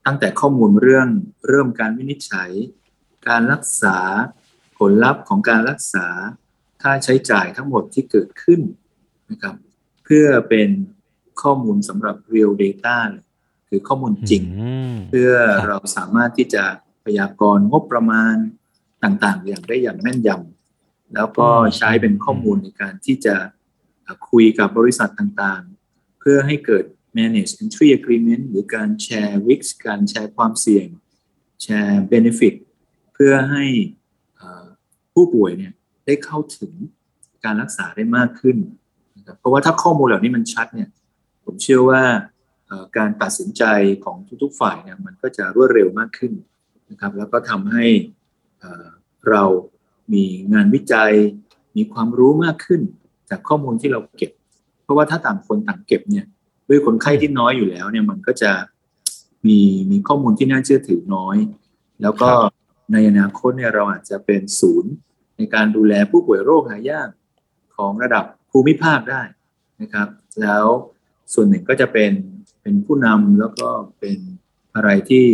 [0.05, 1.07] ตั้งแต่ข้อมูลเรื่อง
[1.47, 2.51] เริ่มการวินิจฉัย
[3.27, 3.97] การรักษา
[4.77, 6.07] ผลลัพธ์ของการรักษา
[6.81, 8.61] ค่าใช้จ่ายทั้งหมดที่เกิดขึ้น
[9.31, 9.55] นะครับ
[10.03, 10.69] เพื่อเป็น
[11.41, 13.23] ข้อมูลสำหรับ real data เลย
[13.69, 16.63] คือข้อมูลจริงอืมเพื่อครับเราสามารถที่จะ
[17.05, 18.35] พยากรณ์งบประมาณ
[19.03, 20.60] ต่างๆ อย่างได้อย่างแม่นยำ
[21.15, 21.47] แล้วก็
[21.77, 23.35] ใช้เป็นข้อมูลในการที่จะ
[24.29, 26.85] คุยกับบริษัทต่างๆ เพื่อให้เกิด
[27.17, 30.87] manage entry agreement หรือการแชร์ risk การแชร์ความเสี่ยง
[31.63, 32.55] แชร์ benefit
[33.23, 33.65] พื่อให้
[35.13, 35.73] ผู้ป่วยเนี่ย
[36.05, 36.73] ได้เข้าถึง
[37.45, 38.57] การรักษาได้มากขึ้น
[39.17, 40.89] นะครับเพราะว่าถ้าข้อมูลเหล่านี้มันชัดเนี่ย
[41.45, 42.03] ผมเชื่อว่า
[42.97, 43.63] การตัดสินใจ
[44.05, 46.33] ของทุกๆฝ่ายเนี่ยมันก็จะรวดเร็วมากขึ้น
[46.91, 47.85] นะครับ แล้วก็ทำให้
[49.29, 49.43] เรา
[50.13, 51.13] มีงานวิจัย
[51.77, 52.81] มีความรู้มากขึ้น
[53.29, 54.31] จากข้อมูลที่เราเก็บ
[54.83, 56.25] เพราะว่าถ้าต่างคนต่างเก็บเนี่ย
[56.69, 58.51] ด้วยคนไข้ที่น้อยอยู่แล้วเนี่ยมันก็จะ
[59.47, 59.59] มี
[59.91, 61.37] มีข้อมูลที่น่าเชื่อถือน้อย
[62.01, 62.29] แล้วก็
[62.91, 64.91] ในอนาคตเนี่ยเราอาจจะเป็นศูนย์
[65.37, 67.09] ในการดูแลผู้ป่วยโรคหายาก
[67.77, 69.21] ของระดับภูมิภาคได้
[69.81, 70.07] นะครับ
[70.41, 70.65] แล้ว
[71.33, 72.11] ส่วนหนึ่งก็จะเป็น
[72.61, 74.17] เป็นผู้นำแล้วก็เป็น
[74.75, 75.25] อะไรที่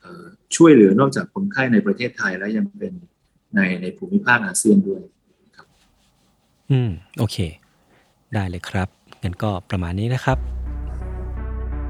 [0.00, 0.24] เอ่อ
[0.56, 2.92] ช่วยเหลือนอกจากคนไข้ในประเทศไทยแล้วยังเป็น
[3.54, 5.02] ในในภูมิภาคอาเซียนด้วย
[6.70, 7.36] อืมโอเค
[8.34, 8.88] ได้เลยครับ
[9.22, 10.38] งั้นก็ประมาณนี้นะครับ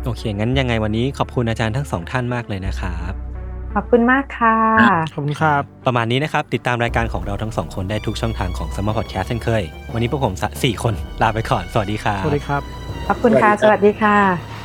[0.04, 3.12] โอเค งั้นยังไงวันนี้ขอบคุณอาจารย์ทั้งสองท่านมากเลยนะครับ
[3.74, 4.56] ขอบคุณมากค่ะ
[5.14, 12.62] ขอบคุณครับ ประมาณนี้นะครับ ติดตามรายการของเราทั้งสองคนได้ทุกช่องทางของ Summer Podcast เช่นเคย วันนี้พวกผมสะสี่คนลาไปก่อน สวัสดีครับ สวัสดีครับ
[13.08, 14.61] ขอบคุณค่ะ สวัสดีค่ะ